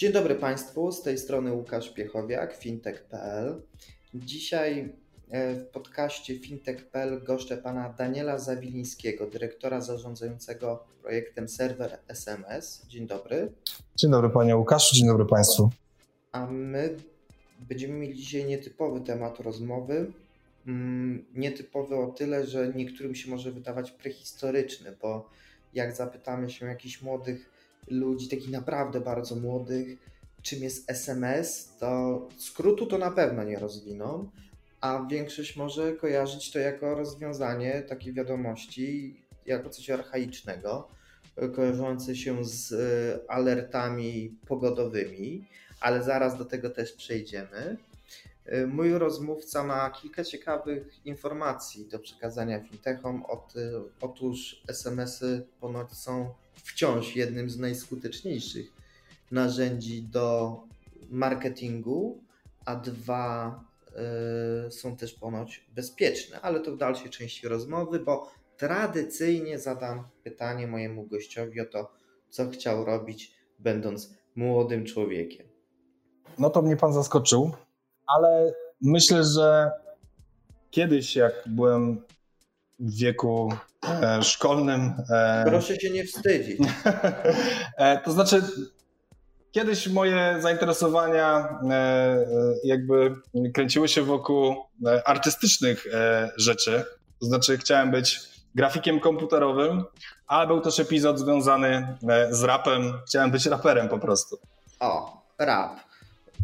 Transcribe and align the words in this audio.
Dzień 0.00 0.12
dobry 0.12 0.34
Państwu, 0.34 0.92
z 0.92 1.02
tej 1.02 1.18
strony 1.18 1.52
Łukasz 1.52 1.90
Piechowiak, 1.90 2.56
fintech.pl. 2.56 3.62
Dzisiaj 4.14 4.92
e, 5.30 5.54
w 5.54 5.66
podcaście 5.66 6.38
fintech.pl 6.38 7.24
goszczę 7.24 7.56
pana 7.56 7.94
Daniela 7.98 8.38
Zawilińskiego, 8.38 9.26
dyrektora 9.26 9.80
zarządzającego 9.80 10.84
projektem 11.02 11.48
serwer 11.48 11.98
SMS. 12.08 12.86
Dzień 12.88 13.06
dobry. 13.06 13.52
Dzień 13.96 14.10
dobry 14.10 14.30
panie 14.30 14.56
Łukaszu, 14.56 14.96
dzień 14.96 15.06
dobry 15.06 15.24
Państwu. 15.24 15.70
A 16.32 16.46
my 16.46 16.96
będziemy 17.58 17.94
mieli 17.94 18.14
dzisiaj 18.14 18.44
nietypowy 18.44 19.00
temat 19.00 19.40
rozmowy. 19.40 20.12
Mm, 20.66 21.24
nietypowy 21.34 21.96
o 21.96 22.06
tyle, 22.06 22.46
że 22.46 22.72
niektórym 22.74 23.14
się 23.14 23.30
może 23.30 23.52
wydawać 23.52 23.90
prehistoryczny, 23.90 24.96
bo 25.02 25.30
jak 25.74 25.96
zapytamy 25.96 26.50
się 26.50 26.66
jakichś 26.66 27.02
młodych 27.02 27.59
ludzi, 27.88 28.28
takich 28.28 28.50
naprawdę 28.50 29.00
bardzo 29.00 29.36
młodych, 29.36 29.98
czym 30.42 30.62
jest 30.62 30.90
SMS, 30.90 31.76
to 31.78 32.28
skrótu 32.38 32.86
to 32.86 32.98
na 32.98 33.10
pewno 33.10 33.44
nie 33.44 33.58
rozwiną, 33.58 34.30
a 34.80 35.06
większość 35.10 35.56
może 35.56 35.92
kojarzyć 35.92 36.50
to 36.50 36.58
jako 36.58 36.94
rozwiązanie 36.94 37.82
takiej 37.82 38.12
wiadomości, 38.12 39.16
jako 39.46 39.70
coś 39.70 39.90
archaicznego, 39.90 40.88
kojarzące 41.54 42.16
się 42.16 42.44
z 42.44 42.72
e, 42.72 43.30
alertami 43.30 44.36
pogodowymi, 44.46 45.44
ale 45.80 46.02
zaraz 46.02 46.38
do 46.38 46.44
tego 46.44 46.70
też 46.70 46.92
przejdziemy. 46.92 47.76
E, 48.44 48.66
mój 48.66 48.92
rozmówca 48.92 49.64
ma 49.64 49.90
kilka 49.90 50.24
ciekawych 50.24 51.06
informacji 51.06 51.88
do 51.88 51.98
przekazania 51.98 52.60
fintechom. 52.60 53.24
Otóż 54.00 54.62
SMS-y 54.68 55.46
ponoć 55.60 55.92
są 55.92 56.34
wciąż 56.64 57.16
jednym 57.16 57.50
z 57.50 57.58
najskuteczniejszych 57.58 58.72
narzędzi 59.30 60.02
do 60.02 60.56
marketingu, 61.10 62.20
a 62.64 62.76
dwa 62.76 63.60
y, 64.66 64.70
są 64.70 64.96
też 64.96 65.14
ponoć 65.14 65.64
bezpieczne, 65.74 66.40
ale 66.40 66.60
to 66.60 66.72
w 66.72 66.78
dalszej 66.78 67.10
części 67.10 67.48
rozmowy, 67.48 67.98
bo 67.98 68.30
tradycyjnie 68.56 69.58
zadam 69.58 70.04
pytanie 70.24 70.66
mojemu 70.66 71.06
gościowi 71.06 71.60
o 71.60 71.64
to, 71.64 71.92
co 72.30 72.50
chciał 72.50 72.84
robić, 72.84 73.32
będąc 73.58 74.14
młodym 74.36 74.84
człowiekiem. 74.84 75.46
No 76.38 76.50
to 76.50 76.62
mnie 76.62 76.76
pan 76.76 76.92
zaskoczył, 76.92 77.50
ale 78.06 78.52
myślę, 78.82 79.24
że 79.24 79.70
kiedyś, 80.70 81.16
jak 81.16 81.32
byłem 81.46 82.02
w 82.78 82.96
wieku 82.96 83.52
szkolnym. 84.22 84.92
E, 85.10 85.44
Proszę 85.46 85.80
się 85.80 85.90
nie 85.90 86.04
wstydzić. 86.04 86.58
e, 87.76 87.98
to 87.98 88.12
znaczy, 88.12 88.42
kiedyś 89.52 89.88
moje 89.88 90.36
zainteresowania 90.40 91.38
e, 91.38 91.74
e, 91.74 92.26
jakby 92.64 93.14
kręciły 93.54 93.88
się 93.88 94.02
wokół 94.02 94.54
e, 94.86 95.08
artystycznych 95.08 95.86
rzeczy. 96.36 96.84
To 97.20 97.26
znaczy, 97.26 97.58
chciałem 97.58 97.90
być 97.90 98.20
grafikiem 98.54 99.00
komputerowym, 99.00 99.84
ale 100.26 100.46
był 100.46 100.60
też 100.60 100.80
epizod 100.80 101.18
związany 101.18 101.96
z 102.30 102.42
rapem. 102.42 102.92
Chciałem 103.06 103.30
być 103.30 103.46
raperem 103.46 103.88
po 103.88 103.98
prostu. 103.98 104.38
O, 104.80 105.22
rap. 105.38 105.80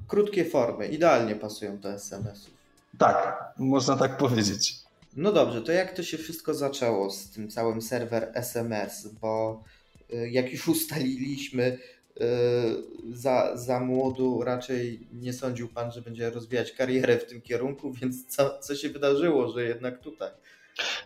Krótkie 0.09 0.45
formy, 0.45 0.89
idealnie 0.89 1.37
pasują 1.37 1.79
do 1.79 1.89
SMS-ów. 1.89 2.55
Tak, 2.99 3.45
można 3.59 3.97
tak 3.97 4.17
powiedzieć. 4.17 4.75
No 5.17 5.33
dobrze, 5.33 5.63
to 5.63 5.73
jak 5.73 5.93
to 5.93 6.03
się 6.03 6.19
wszystko 6.19 6.55
zaczęło 6.55 7.11
z 7.11 7.31
tym 7.31 7.49
całym 7.49 7.83
serwer 7.83 8.31
SMS? 8.35 9.09
Bo 9.21 9.63
y, 10.15 10.31
jak 10.31 10.53
już 10.53 10.69
ustaliliśmy, 10.69 11.63
y, 11.65 12.23
za, 13.13 13.57
za 13.57 13.81
młodu 13.81 14.43
raczej 14.43 15.07
nie 15.13 15.33
sądził 15.33 15.69
pan, 15.69 15.93
że 15.93 16.03
będzie 16.03 16.31
rozwijać 16.31 16.73
karierę 16.73 17.19
w 17.19 17.27
tym 17.27 17.43
kierunku, 17.43 17.93
więc 18.01 18.27
co, 18.27 18.59
co 18.59 18.75
się 18.75 18.89
wydarzyło, 18.89 19.53
że 19.53 19.65
jednak 19.65 19.99
tutaj? 19.99 20.31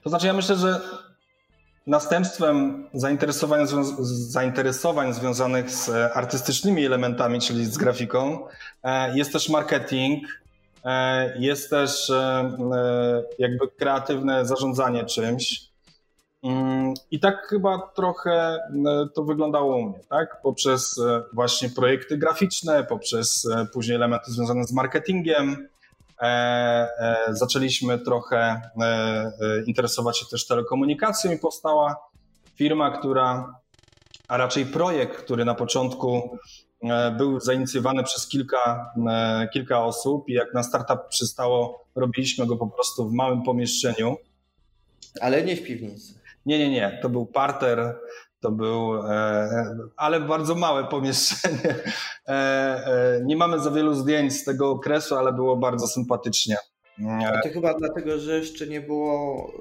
To 0.03 0.11
znaczy, 0.11 0.27
ja 0.27 0.33
myślę, 0.33 0.57
że 0.57 0.81
następstwem 1.87 2.87
zainteresowań, 2.95 3.67
zainteresowań 4.11 5.15
związanych 5.15 5.71
z 5.71 5.89
artystycznymi 6.17 6.87
elementami, 6.87 7.41
czyli 7.41 7.67
z 7.67 7.79
grafiką, 7.79 8.47
e, 8.83 9.17
jest 9.17 9.33
też 9.33 9.49
marketing, 9.49 10.25
jest 11.39 11.71
też 11.71 12.11
e, 12.11 12.17
e, 12.17 13.23
jakby 13.39 13.69
kreatywne 13.69 14.47
zarządzanie 14.47 15.05
czymś. 15.05 15.71
Mm, 16.43 16.95
I 17.11 17.21
tak 17.21 17.47
chyba 17.47 17.79
trochę 17.95 18.59
to 19.15 19.25
wyglądało 19.25 19.77
u 19.77 19.83
mnie, 19.83 20.01
tak? 20.09 20.41
Poprzez 20.43 21.01
właśnie 21.33 21.69
projekty 21.69 22.19
graficzne, 22.19 22.85
poprzez 22.85 23.49
później 23.73 23.97
elementy 23.97 24.31
związane 24.33 24.65
z 24.65 24.73
marketingiem. 24.73 25.69
Zaczęliśmy 27.29 27.99
trochę 27.99 28.61
interesować 29.67 30.19
się 30.19 30.27
też 30.27 30.47
telekomunikacją 30.47 31.33
i 31.33 31.39
powstała 31.39 31.97
firma, 32.55 32.99
która, 32.99 33.55
a 34.29 34.37
raczej 34.37 34.67
projekt, 34.67 35.17
który 35.17 35.45
na 35.45 35.55
początku 35.55 36.39
E, 36.39 36.60
był 37.19 37.41
zainicjowany 37.41 38.05
przez 38.05 38.29
kilka, 38.29 38.93
e, 39.11 39.49
kilka 39.53 39.85
osób 39.85 40.29
i 40.29 40.33
jak 40.33 40.55
na 40.55 40.63
startup 40.63 41.09
przystało, 41.09 41.85
robiliśmy 41.95 42.47
go 42.47 42.57
po 42.57 42.67
prostu 42.67 43.09
w 43.09 43.13
małym 43.13 43.43
pomieszczeniu. 43.43 44.17
Ale 45.21 45.43
nie 45.43 45.57
w 45.57 45.63
piwnicy. 45.63 46.15
Nie, 46.47 46.59
nie, 46.59 46.71
nie. 46.71 46.99
To 47.03 47.09
był 47.09 47.27
parter, 47.27 47.99
to 48.41 48.51
był, 48.51 48.95
e, 48.95 49.49
ale 49.97 50.21
bardzo 50.21 50.55
małe 50.55 50.85
pomieszczenie. 50.85 51.75
Nie 53.25 53.37
mamy 53.37 53.59
za 53.59 53.71
wielu 53.71 53.95
zdjęć 53.95 54.33
z 54.33 54.45
tego 54.45 54.71
okresu, 54.71 55.17
ale 55.17 55.33
było 55.33 55.57
bardzo 55.57 55.87
sympatycznie. 55.87 56.57
To 57.43 57.49
chyba 57.49 57.75
dlatego, 57.75 58.19
że 58.19 58.39
jeszcze 58.39 58.67
nie 58.67 58.81
było 58.81 59.53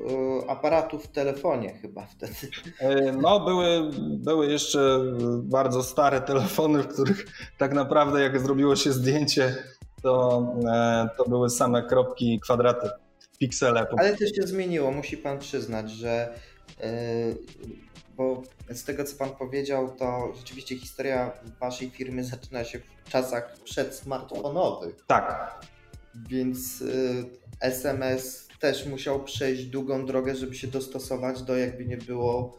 e, 0.46 0.50
aparatów 0.50 1.06
w 1.06 1.12
telefonie 1.12 1.74
chyba 1.74 2.06
wtedy. 2.06 2.34
E, 2.80 3.12
no, 3.12 3.40
były, 3.40 3.92
były 4.00 4.52
jeszcze 4.52 5.00
bardzo 5.44 5.84
stare 5.84 6.22
telefony, 6.22 6.84
w 6.84 6.88
których 6.88 7.26
tak 7.58 7.74
naprawdę 7.74 8.22
jak 8.22 8.40
zrobiło 8.40 8.76
się 8.76 8.92
zdjęcie, 8.92 9.56
to, 10.02 10.48
e, 10.68 11.10
to 11.18 11.30
były 11.30 11.50
same 11.50 11.84
kropki 11.84 12.34
i 12.34 12.40
kwadraty, 12.40 12.90
piksele. 13.38 13.88
Ale 13.98 14.18
to 14.18 14.28
się 14.28 14.48
zmieniło, 14.48 14.92
musi 14.92 15.18
pan 15.18 15.40
przyznać, 15.40 15.92
że 15.92 16.34
bo 18.18 18.44
z 18.70 18.84
tego 18.84 19.04
co 19.04 19.16
pan 19.16 19.30
powiedział, 19.30 19.96
to 19.96 20.34
rzeczywiście 20.38 20.78
historia 20.78 21.32
waszej 21.60 21.90
firmy 21.90 22.24
zaczyna 22.24 22.64
się 22.64 22.80
w 23.06 23.10
czasach 23.10 23.58
przedsmartfonowych. 23.64 24.96
Tak. 25.08 25.60
Więc 26.16 26.84
SMS 27.62 28.48
y, 28.56 28.60
też 28.60 28.86
musiał 28.86 29.24
przejść 29.24 29.66
długą 29.66 30.06
drogę, 30.06 30.36
żeby 30.36 30.56
się 30.56 30.68
dostosować 30.68 31.42
do 31.42 31.58
jakby 31.58 31.86
nie 31.86 31.98
było 31.98 32.58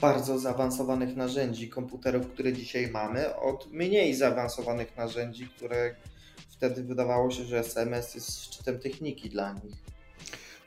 bardzo 0.00 0.38
zaawansowanych 0.38 1.16
narzędzi 1.16 1.68
komputerów, 1.68 2.28
które 2.28 2.52
dzisiaj 2.52 2.90
mamy, 2.90 3.36
od 3.36 3.72
mniej 3.72 4.14
zaawansowanych 4.14 4.96
narzędzi, 4.96 5.48
które 5.48 5.94
wtedy 6.48 6.84
wydawało 6.84 7.30
się, 7.30 7.44
że 7.44 7.58
SMS 7.58 8.14
jest 8.14 8.44
szczytem 8.44 8.78
techniki 8.78 9.30
dla 9.30 9.52
nich. 9.52 9.76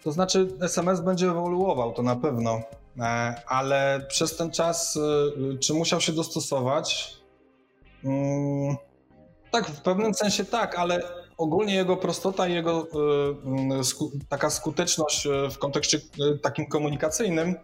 To 0.03 0.11
znaczy, 0.11 0.47
SMS 0.61 1.01
będzie 1.01 1.27
ewoluował, 1.27 1.93
to 1.93 2.01
na 2.01 2.15
pewno, 2.15 2.61
e, 2.99 3.03
ale 3.47 4.05
przez 4.09 4.37
ten 4.37 4.51
czas, 4.51 4.95
y, 4.95 5.57
czy 5.57 5.73
musiał 5.73 6.01
się 6.01 6.13
dostosować? 6.13 7.17
Mm, 8.03 8.75
tak, 9.51 9.67
w 9.67 9.81
pewnym 9.81 10.13
sensie 10.13 10.45
tak, 10.45 10.75
ale 10.75 11.22
ogólnie 11.37 11.75
jego 11.75 11.97
prostota 11.97 12.47
i 12.47 12.53
jego 12.53 12.87
e, 13.79 13.83
sku, 13.83 14.11
taka 14.29 14.49
skuteczność 14.49 15.27
e, 15.27 15.49
w 15.49 15.57
kontekście 15.57 15.97
e, 15.97 16.37
takim 16.37 16.67
komunikacyjnym 16.67 17.55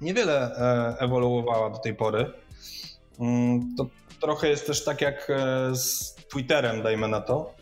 niewiele 0.00 0.56
ewoluowała 0.98 1.70
do 1.70 1.78
tej 1.78 1.94
pory. 1.94 2.32
Mm, 3.20 3.74
to 3.76 3.86
trochę 4.20 4.48
jest 4.48 4.66
też 4.66 4.84
tak 4.84 5.00
jak 5.00 5.32
z 5.72 6.14
Twitterem, 6.14 6.82
dajmy 6.82 7.08
na 7.08 7.20
to, 7.20 7.54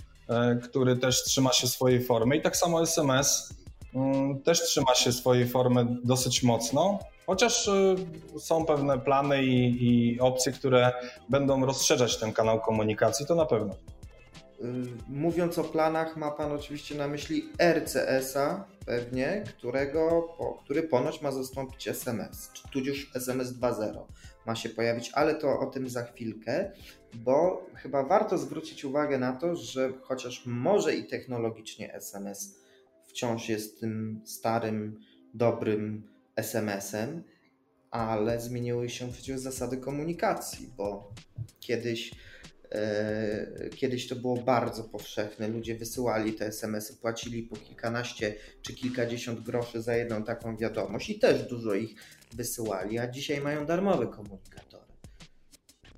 który 0.62 0.97
też 0.97 1.25
trzyma 1.25 1.53
się 1.53 1.69
swojej 1.69 2.05
formy 2.05 2.37
i 2.37 2.43
tak 2.43 2.56
samo 2.56 2.82
SMS 2.82 3.55
mm, 3.94 4.43
też 4.43 4.62
trzyma 4.62 4.94
się 4.94 5.12
swojej 5.12 5.49
formy 5.49 5.87
dosyć 6.05 6.43
mocno, 6.43 6.99
Chociaż 7.27 7.71
są 8.38 8.65
pewne 8.65 8.99
plany 8.99 9.44
i, 9.44 9.87
i 9.88 10.21
opcje, 10.21 10.53
które 10.53 10.93
będą 11.29 11.67
rozszerzać 11.67 12.17
ten 12.17 12.32
kanał 12.32 12.61
komunikacji, 12.61 13.27
to 13.27 13.35
na 13.35 13.47
pewno. 13.47 13.75
Y, 14.60 14.64
mówiąc 15.08 15.58
o 15.58 15.64
planach, 15.64 16.16
ma 16.16 16.30
Pan 16.30 16.52
oczywiście 16.52 16.94
na 16.94 17.08
myśli 17.08 17.48
RCS-a 17.58 18.64
pewnie, 18.86 19.44
którego, 19.48 20.28
który 20.64 20.82
ponoć 20.82 21.22
ma 21.22 21.32
zastąpić 21.32 21.88
SMS, 21.88 22.50
czy 22.52 22.68
tudzież 22.68 23.10
SMS 23.14 23.48
2.0 23.52 24.04
ma 24.46 24.54
się 24.54 24.68
pojawić, 24.68 25.10
ale 25.14 25.34
to 25.34 25.60
o 25.60 25.66
tym 25.66 25.88
za 25.88 26.04
chwilkę, 26.04 26.72
bo 27.14 27.66
chyba 27.74 28.02
warto 28.02 28.38
zwrócić 28.38 28.84
uwagę 28.84 29.18
na 29.18 29.32
to, 29.32 29.56
że 29.56 29.92
chociaż 30.02 30.46
może 30.46 30.94
i 30.94 31.06
technologicznie 31.06 31.94
SMS 31.94 32.60
wciąż 33.06 33.48
jest 33.48 33.80
tym 33.80 34.20
starym, 34.24 35.00
dobrym 35.34 36.08
SMS-em, 36.36 37.22
ale 37.90 38.40
zmieniły 38.40 38.88
się 38.88 39.12
przecież 39.12 39.40
zasady 39.40 39.76
komunikacji, 39.76 40.70
bo 40.76 41.12
kiedyś 41.60 42.10
kiedyś 43.76 44.08
to 44.08 44.17
było 44.17 44.37
bardzo 44.37 44.84
powszechne. 44.84 45.49
Ludzie 45.49 45.75
wysyłali 45.75 46.32
te 46.32 46.46
SMS-y, 46.46 46.96
płacili 46.96 47.43
po 47.43 47.56
kilkanaście 47.56 48.34
czy 48.62 48.75
kilkadziesiąt 48.75 49.40
groszy 49.40 49.82
za 49.82 49.96
jedną 49.96 50.25
taką 50.25 50.56
wiadomość 50.56 51.11
i 51.11 51.19
też 51.19 51.43
dużo 51.43 51.75
ich 51.75 51.94
wysyłali, 52.32 52.99
a 52.99 53.08
dzisiaj 53.08 53.40
mają 53.40 53.67
darmowe 53.67 54.06
komunikatory. 54.06 54.84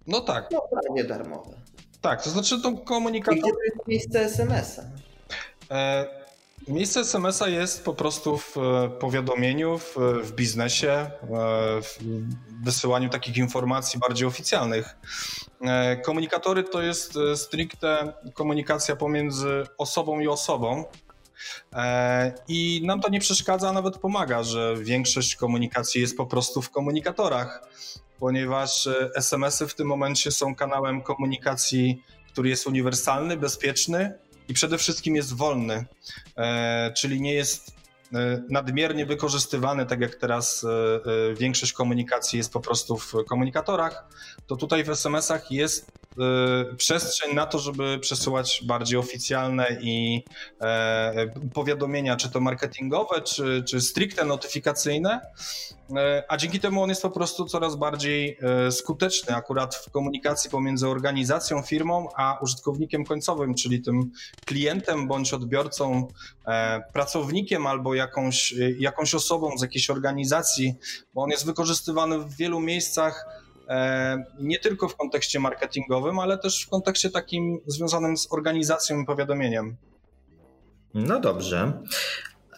No 0.07 0.21
tak. 0.21 0.49
No 0.53 0.69
prawie 0.71 1.05
darmowe. 1.05 1.61
Tak, 2.01 2.23
to 2.23 2.31
znaczy 2.31 2.63
to 2.63 2.73
komunikator... 2.73 3.39
I 3.39 3.41
gdzie 3.41 3.53
to 3.53 3.65
jest 3.65 3.89
miejsce 3.89 4.21
SMS-a? 4.21 4.83
E 5.71 6.22
Miejsce 6.69 7.01
SMS-a 7.01 7.49
jest 7.49 7.85
po 7.85 7.95
prostu 7.95 8.39
w 8.39 8.57
e, 8.57 8.91
powiadomieniu, 8.91 9.79
w, 9.79 9.97
w 10.23 10.33
biznesie, 10.33 10.91
e, 10.91 11.11
w 11.83 11.99
wysyłaniu 12.65 13.09
takich 13.09 13.37
informacji 13.37 14.01
bardziej 14.01 14.27
oficjalnych. 14.27 14.97
E, 15.61 15.97
komunikatory 15.97 16.65
to 16.65 16.83
jest 16.83 17.19
stricte 17.35 18.13
komunikacja 18.35 18.97
pomiędzy 18.97 19.67
osobą 19.79 20.21
i 20.21 20.29
osobą. 20.29 20.85
I 22.49 22.83
nam 22.85 23.01
to 23.01 23.09
nie 23.11 23.21
przeszkadza, 23.21 23.69
a 23.69 23.73
nawet 23.73 23.99
pomaga, 23.99 24.43
że 24.43 24.77
większość 24.77 25.37
komunikacji 25.37 26.01
jest 26.01 26.17
po 26.17 26.27
prostu 26.27 26.63
w 26.63 26.71
komunikatorach, 26.71 27.69
ponieważ 28.19 28.89
SMS-y 29.15 29.69
w 29.69 29.75
tym 29.75 29.87
momencie 29.87 30.31
są 30.31 30.55
kanałem 30.55 31.03
komunikacji, 31.03 32.03
który 32.33 32.49
jest 32.49 32.67
uniwersalny, 32.67 33.37
bezpieczny 33.37 34.19
i 34.49 34.55
przede 34.55 34.79
wszystkim 34.79 35.17
jest 35.17 35.37
wolny, 35.37 35.85
e, 36.37 36.93
czyli 36.97 37.21
nie 37.21 37.35
jest 37.35 37.73
e, 38.15 38.43
nadmiernie 38.49 39.07
wykorzystywany, 39.07 39.87
tak 39.87 40.01
jak 40.01 40.15
teraz 40.15 40.65
e, 40.65 41.35
większość 41.35 41.73
komunikacji 41.73 42.37
jest 42.37 42.53
po 42.53 42.61
prostu 42.61 42.97
w 42.97 43.13
komunikatorach, 43.29 44.07
to 44.47 44.57
tutaj 44.57 44.85
w 44.85 44.91
SMS-ach 44.91 45.51
jest 45.51 46.02
przestrzeń 46.77 47.35
na 47.35 47.47
to, 47.47 47.59
żeby 47.59 47.99
przesyłać 47.99 48.63
bardziej 48.65 48.99
oficjalne 48.99 49.67
i 49.81 50.25
powiadomienia, 51.55 52.17
czy 52.17 52.31
to 52.31 52.41
marketingowe, 52.41 53.21
czy, 53.21 53.65
czy 53.67 53.81
stricte 53.81 54.25
notyfikacyjne, 54.25 55.21
E, 55.97 56.25
a 56.29 56.37
dzięki 56.37 56.61
temu 56.61 56.83
on 56.83 56.89
jest 56.89 57.03
po 57.03 57.11
prostu 57.11 57.45
coraz 57.45 57.77
bardziej 57.77 58.39
e, 58.43 58.73
skuteczny 58.73 59.37
akurat 59.37 59.75
w 59.75 59.91
komunikacji 59.91 60.51
pomiędzy 60.51 60.89
organizacją, 60.89 61.63
firmą, 61.63 62.09
a 62.17 62.39
użytkownikiem 62.43 63.05
końcowym, 63.05 63.55
czyli 63.55 63.83
tym 63.83 64.11
klientem 64.47 65.09
bądź 65.09 65.35
odbiorcą, 65.35 66.09
e, 66.47 66.83
pracownikiem 66.93 67.67
albo 67.67 67.95
jakąś, 67.95 68.55
jakąś 68.79 69.15
osobą 69.15 69.59
z 69.59 69.63
jakiejś 69.63 69.91
organizacji, 69.91 70.75
bo 71.15 71.23
on 71.23 71.31
jest 71.31 71.47
wykorzystywany 71.47 72.19
w 72.19 72.37
wielu 72.37 72.61
miejscach 72.61 73.42
nie 74.39 74.59
tylko 74.59 74.89
w 74.89 74.97
kontekście 74.97 75.41
marketingowym, 75.41 76.19
ale 76.19 76.39
też 76.39 76.65
w 76.67 76.69
kontekście 76.69 77.11
takim 77.11 77.61
związanym 77.67 78.17
z 78.17 78.33
organizacją 78.33 79.01
i 79.01 79.07
powiadomieniem. 79.07 79.77
No 80.95 81.21
dobrze. 81.21 81.83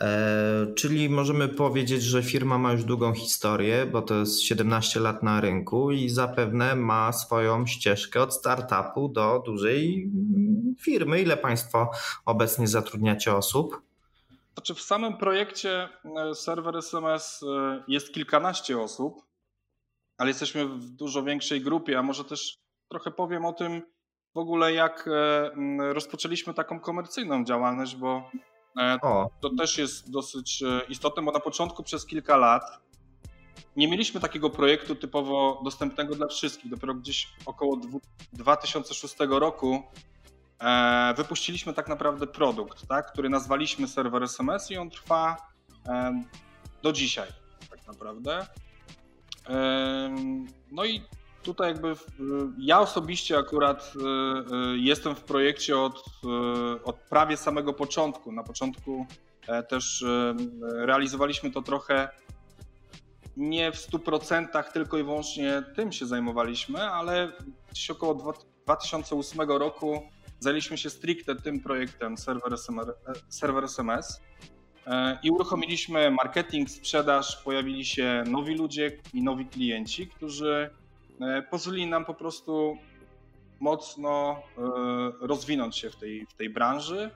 E, 0.01 0.67
czyli 0.77 1.11
możemy 1.11 1.49
powiedzieć, 1.49 2.03
że 2.03 2.23
firma 2.23 2.59
ma 2.59 2.73
już 2.73 2.85
długą 2.85 3.13
historię, 3.13 3.87
bo 3.87 4.03
to 4.03 4.15
jest 4.15 4.43
17 4.43 5.01
lat 5.01 5.23
na 5.23 5.41
rynku 5.41 5.91
i 5.91 6.09
zapewne 6.09 6.77
ma 6.77 7.13
swoją 7.13 7.67
ścieżkę 7.67 8.23
od 8.23 8.35
startupu 8.35 9.09
do 9.09 9.43
dużej 9.47 10.11
firmy. 10.81 11.23
Ile 11.23 11.37
Państwo 11.37 11.91
obecnie 12.25 12.69
zatrudniacie 12.69 13.35
osób? 13.35 13.83
Znaczy 14.55 14.75
w 14.75 14.81
samym 14.81 15.17
projekcie 15.17 15.89
e, 16.31 16.35
serwer 16.35 16.77
SMS 16.77 17.43
e, 17.43 17.83
jest 17.89 18.15
kilkanaście 18.15 18.81
osób, 18.81 19.23
ale 20.19 20.31
jesteśmy 20.31 20.67
w 20.67 20.91
dużo 20.91 21.23
większej 21.23 21.61
grupie, 21.61 21.99
a 21.99 22.03
może 22.03 22.25
też 22.25 22.59
trochę 22.91 23.11
powiem 23.11 23.45
o 23.45 23.53
tym 23.53 23.83
w 24.35 24.39
ogóle, 24.39 24.73
jak 24.73 25.09
rozpoczęliśmy 25.79 26.55
taką 26.55 26.81
komercyjną 26.81 27.45
działalność, 27.45 27.97
bo 27.97 28.31
E, 28.81 28.99
o. 29.03 29.31
To 29.41 29.51
też 29.51 29.79
jest 29.79 30.11
dosyć 30.11 30.63
e, 30.63 30.81
istotne, 30.89 31.23
bo 31.23 31.33
na 31.33 31.41
początku 31.41 31.83
przez 31.83 32.07
kilka 32.07 32.37
lat 32.37 32.63
nie 33.77 33.89
mieliśmy 33.89 34.21
takiego 34.21 34.51
projektu 34.51 34.95
typowo 34.95 35.61
dostępnego 35.65 36.15
dla 36.15 36.27
wszystkich. 36.27 36.71
Dopiero 36.71 36.95
gdzieś 36.95 37.29
około 37.47 37.81
2006 38.33 39.17
roku 39.29 39.83
e, 40.61 41.15
wypuściliśmy 41.17 41.75
tak 41.75 41.89
naprawdę 41.89 42.27
produkt, 42.27 42.87
tak, 42.89 43.13
który 43.13 43.29
nazwaliśmy 43.29 43.89
serwer 43.89 44.23
SMS 44.23 44.71
i 44.71 44.77
on 44.77 44.91
trwa 44.91 45.37
do 46.83 46.93
dzisiaj 46.93 47.29
tak 47.71 47.87
naprawdę. 47.87 48.47
No 50.71 50.85
i 50.85 51.03
tutaj 51.45 51.73
jakby 51.73 51.95
ja 52.59 52.81
osobiście 52.81 53.39
akurat 53.39 53.93
y, 53.97 54.01
y, 54.75 54.79
jestem 54.79 55.15
w 55.15 55.21
projekcie 55.21 55.79
od, 55.79 55.99
y, 55.99 56.85
od 56.85 56.97
prawie 56.97 57.37
samego 57.37 57.73
początku. 57.73 58.33
Na 58.33 58.43
początku 58.43 59.07
e, 59.49 59.63
też 59.63 60.05
realizowaliśmy 60.61 61.51
to 61.51 61.63
trochę 61.63 62.09
nie 63.37 63.73
w 63.73 63.77
100% 63.77 64.73
tylko 64.73 64.99
i 64.99 65.05
wyłącznie 65.05 65.63
tym 65.77 65.93
się 65.93 66.07
zajmowaliśmy, 66.07 66.83
ale 66.83 67.33
gdzieś 67.71 67.91
około 67.91 68.35
2008 68.65 69.41
roku 69.51 70.03
zajęliśmy 70.41 70.79
się 70.79 70.91
stricte 70.91 71.37
tym 71.37 71.61
projektem 71.61 72.19
serwer 72.19 72.57
serwer 73.29 73.65
SMS 73.65 74.21
i 75.23 75.31
uruchomiliśmy 75.31 76.11
marketing, 76.11 76.71
sprzedaż, 76.71 77.43
pojawili 77.45 77.85
się 77.85 78.25
nowi 78.27 78.55
ludzie 78.55 78.99
i 79.15 79.23
nowi 79.23 79.47
klienci, 79.47 80.07
którzy 80.07 80.71
E, 81.21 81.43
pozwoli 81.43 81.87
nam 81.87 82.05
po 82.05 82.15
prostu 82.15 82.79
mocno 83.61 84.37
e, 84.59 84.63
rozwinąć 85.21 85.77
się 85.77 85.91
w 85.91 85.97
tej, 85.97 86.27
w 86.27 86.35
tej 86.35 86.51
branży. 86.51 87.11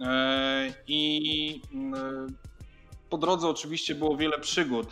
E, 0.00 0.74
I 0.88 1.60
po 3.10 3.18
drodze 3.18 3.48
oczywiście 3.48 3.94
było 3.94 4.16
wiele 4.16 4.38
przygód, 4.38 4.86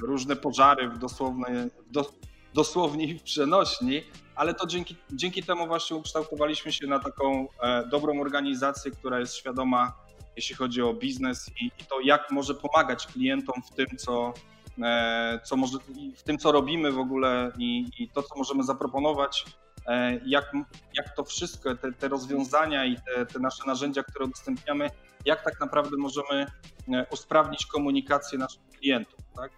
różne 0.00 0.36
pożary 0.36 0.88
w 0.88 0.98
dosłownej, 0.98 1.54
dosłownie 2.54 3.04
i 3.04 3.18
w 3.18 3.22
przenośni, 3.22 4.02
ale 4.34 4.54
to 4.54 4.66
dzięki, 4.66 4.96
dzięki 5.10 5.42
temu 5.42 5.66
właśnie 5.66 5.96
ukształtowaliśmy 5.96 6.72
się 6.72 6.86
na 6.86 6.98
taką 6.98 7.48
dobrą 7.90 8.20
organizację, 8.20 8.90
która 8.90 9.20
jest 9.20 9.36
świadoma, 9.36 9.92
jeśli 10.38 10.56
chodzi 10.56 10.82
o 10.82 10.94
biznes 10.94 11.50
i, 11.60 11.66
i 11.66 11.84
to, 11.88 12.00
jak 12.00 12.30
może 12.30 12.54
pomagać 12.54 13.06
klientom 13.06 13.62
w 13.62 13.74
tym, 13.74 13.86
co, 13.96 14.34
E, 14.82 15.40
co 15.44 15.56
może, 15.56 15.78
w 16.16 16.22
tym, 16.22 16.38
co 16.38 16.52
robimy 16.52 16.92
w 16.92 16.98
ogóle 16.98 17.52
i, 17.58 17.86
i 17.98 18.08
to, 18.08 18.22
co 18.22 18.36
możemy 18.36 18.64
zaproponować, 18.64 19.44
e, 19.86 20.20
jak, 20.26 20.52
jak 20.94 21.16
to 21.16 21.24
wszystko, 21.24 21.74
te, 21.74 21.92
te 21.92 22.08
rozwiązania 22.08 22.84
i 22.84 22.96
te, 22.96 23.26
te, 23.26 23.38
nasze 23.38 23.66
narzędzia, 23.66 24.02
które 24.02 24.24
udostępniamy, 24.24 24.90
jak 25.24 25.44
tak 25.44 25.60
naprawdę 25.60 25.96
możemy 25.96 26.46
e, 26.92 27.06
usprawnić 27.12 27.66
komunikację 27.66 28.38
naszych 28.38 28.67
klientów. 28.78 29.20
Tak? 29.36 29.50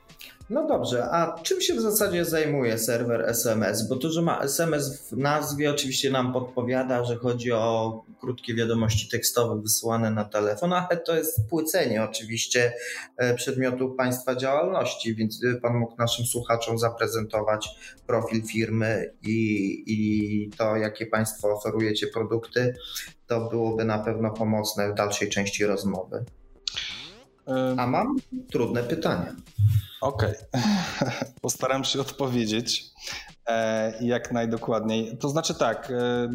No 0.51 0.67
dobrze, 0.67 1.05
a 1.11 1.39
czym 1.43 1.61
się 1.61 1.75
w 1.75 1.81
zasadzie 1.81 2.25
zajmuje 2.25 2.79
serwer 2.79 3.23
SMS? 3.29 3.89
Bo 3.89 3.97
to, 3.97 4.11
że 4.11 4.23
ma 4.23 4.41
SMS 4.41 5.11
w 5.11 5.17
nazwie, 5.17 5.71
oczywiście 5.71 6.11
nam 6.11 6.33
podpowiada, 6.33 7.05
że 7.05 7.17
chodzi 7.17 7.53
o 7.53 8.03
krótkie 8.21 8.55
wiadomości 8.55 9.09
tekstowe 9.09 9.63
wysłane 9.63 10.11
na 10.11 10.25
telefon, 10.25 10.73
ale 10.73 10.97
to 10.97 11.17
jest 11.17 11.49
płycenie 11.49 12.03
oczywiście 12.03 12.73
e, 13.17 13.35
przedmiotu 13.35 13.95
państwa 13.95 14.37
działalności, 14.37 15.15
więc 15.15 15.41
Pan 15.63 15.77
mógł 15.77 15.97
naszym 15.99 16.27
słuchaczom 16.27 16.79
zaprezentować 16.79 17.69
profil 18.07 18.43
firmy 18.43 19.15
i, 19.23 19.83
i 19.87 20.51
to, 20.57 20.77
jakie 20.77 21.07
Państwo 21.07 21.49
oferujecie 21.49 22.07
produkty, 22.07 22.75
to 23.27 23.49
byłoby 23.49 23.85
na 23.85 23.99
pewno 23.99 24.31
pomocne 24.31 24.93
w 24.93 24.95
dalszej 24.95 25.29
części 25.29 25.65
rozmowy. 25.65 26.25
A 27.77 27.87
mam 27.87 28.17
trudne 28.51 28.83
pytania. 28.83 29.35
Okej, 30.01 30.35
okay. 30.53 31.11
postaram 31.43 31.85
się 31.85 32.01
odpowiedzieć 32.01 32.85
e, 33.47 34.05
jak 34.05 34.33
najdokładniej. 34.33 35.19
To 35.19 35.29
znaczy 35.29 35.55
tak, 35.55 35.91
e, 35.91 36.29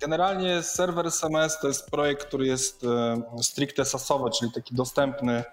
generalnie 0.00 0.62
serwer 0.62 1.06
SMS 1.06 1.58
to 1.60 1.68
jest 1.68 1.90
projekt, 1.90 2.26
który 2.26 2.46
jest 2.46 2.84
e, 2.84 3.42
stricte 3.42 3.84
sasowy, 3.84 4.30
czyli 4.38 4.52
taki 4.52 4.74
dostępny 4.74 5.44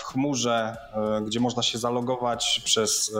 w 0.00 0.02
chmurze, 0.04 0.76
gdzie 1.26 1.40
można 1.40 1.62
się 1.62 1.78
zalogować 1.78 2.62
przez 2.64 3.12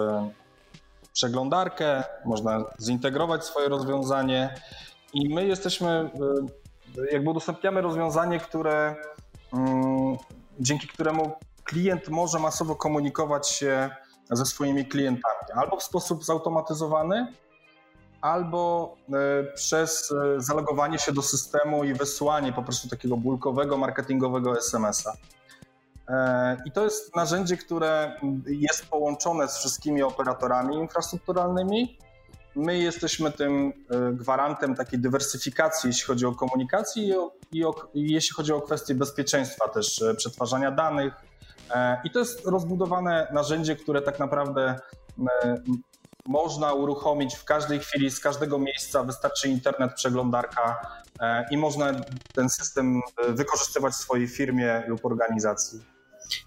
przeglądarkę, 1.12 2.04
można 2.24 2.64
zintegrować 2.80 3.44
swoje 3.44 3.68
rozwiązanie 3.68 4.54
i 5.14 5.34
my 5.34 5.46
jesteśmy, 5.46 6.10
jakby 7.12 7.30
udostępniamy 7.30 7.80
rozwiązanie, 7.80 8.40
które 8.40 8.94
mm, 9.52 10.16
dzięki 10.60 10.88
któremu 10.88 11.32
klient 11.64 12.08
może 12.08 12.38
masowo 12.38 12.76
komunikować 12.76 13.48
się 13.48 13.90
ze 14.30 14.46
swoimi 14.46 14.86
klientami 14.86 15.38
albo 15.54 15.76
w 15.76 15.82
sposób 15.82 16.24
zautomatyzowany, 16.24 17.26
albo 18.20 18.96
e, 19.08 19.44
przez 19.54 20.12
e, 20.12 20.40
zalogowanie 20.40 20.98
się 20.98 21.12
do 21.12 21.22
systemu 21.22 21.84
i 21.84 21.94
wysłanie 21.94 22.52
po 22.52 22.62
prostu 22.62 22.88
takiego 22.88 23.16
bulkowego, 23.16 23.78
marketingowego 23.78 24.58
SMS-a. 24.58 25.12
E, 26.08 26.56
I 26.64 26.72
to 26.72 26.84
jest 26.84 27.16
narzędzie, 27.16 27.56
które 27.56 28.16
jest 28.46 28.86
połączone 28.86 29.48
z 29.48 29.56
wszystkimi 29.56 30.02
operatorami 30.02 30.76
infrastrukturalnymi. 30.76 31.98
My 32.60 32.78
jesteśmy 32.78 33.32
tym 33.32 33.72
gwarantem 34.12 34.74
takiej 34.74 34.98
dywersyfikacji, 34.98 35.88
jeśli 35.88 36.06
chodzi 36.06 36.26
o 36.26 36.32
komunikację 36.32 37.02
i, 37.02 37.12
o, 37.12 37.32
i, 37.52 37.64
o, 37.64 37.74
i 37.94 38.12
jeśli 38.12 38.34
chodzi 38.34 38.52
o 38.52 38.60
kwestie 38.60 38.94
bezpieczeństwa 38.94 39.68
też 39.68 40.04
przetwarzania 40.16 40.70
danych. 40.70 41.14
I 42.04 42.10
to 42.10 42.18
jest 42.18 42.46
rozbudowane 42.46 43.28
narzędzie, 43.32 43.76
które 43.76 44.02
tak 44.02 44.18
naprawdę 44.18 44.80
można 46.26 46.72
uruchomić 46.72 47.34
w 47.34 47.44
każdej 47.44 47.80
chwili, 47.80 48.10
z 48.10 48.20
każdego 48.20 48.58
miejsca, 48.58 49.04
wystarczy 49.04 49.48
internet, 49.48 49.94
przeglądarka 49.94 50.80
e, 51.20 51.46
i 51.50 51.56
można 51.56 51.92
ten 52.34 52.50
system 52.50 53.00
e, 53.26 53.32
wykorzystywać 53.32 53.92
w 53.92 53.96
swojej 53.96 54.28
firmie 54.28 54.82
lub 54.86 55.04
organizacji. 55.04 55.80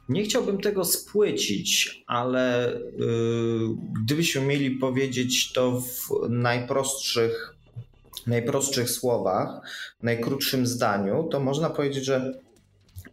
Nie 0.09 0.23
chciałbym 0.23 0.61
tego 0.61 0.85
spłycić, 0.85 2.03
ale 2.07 2.73
yy, 2.97 3.07
gdybyśmy 4.03 4.41
mieli 4.41 4.71
powiedzieć 4.71 5.53
to 5.53 5.81
w 5.81 6.29
najprostszych, 6.29 7.55
najprostszych 8.27 8.89
słowach, 8.89 9.61
najkrótszym 10.03 10.67
zdaniu, 10.67 11.27
to 11.31 11.39
można 11.39 11.69
powiedzieć, 11.69 12.05
że 12.05 12.33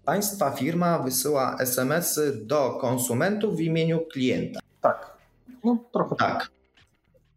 państwa 0.04 0.50
firma 0.50 0.98
wysyła 0.98 1.56
SMS-y 1.60 2.46
do 2.46 2.78
konsumentów 2.80 3.56
w 3.56 3.60
imieniu 3.60 4.00
klienta. 4.00 4.60
Tak. 4.80 5.16
No, 5.64 5.84
trochę 5.92 6.16
tak. 6.16 6.38
tak. 6.38 6.50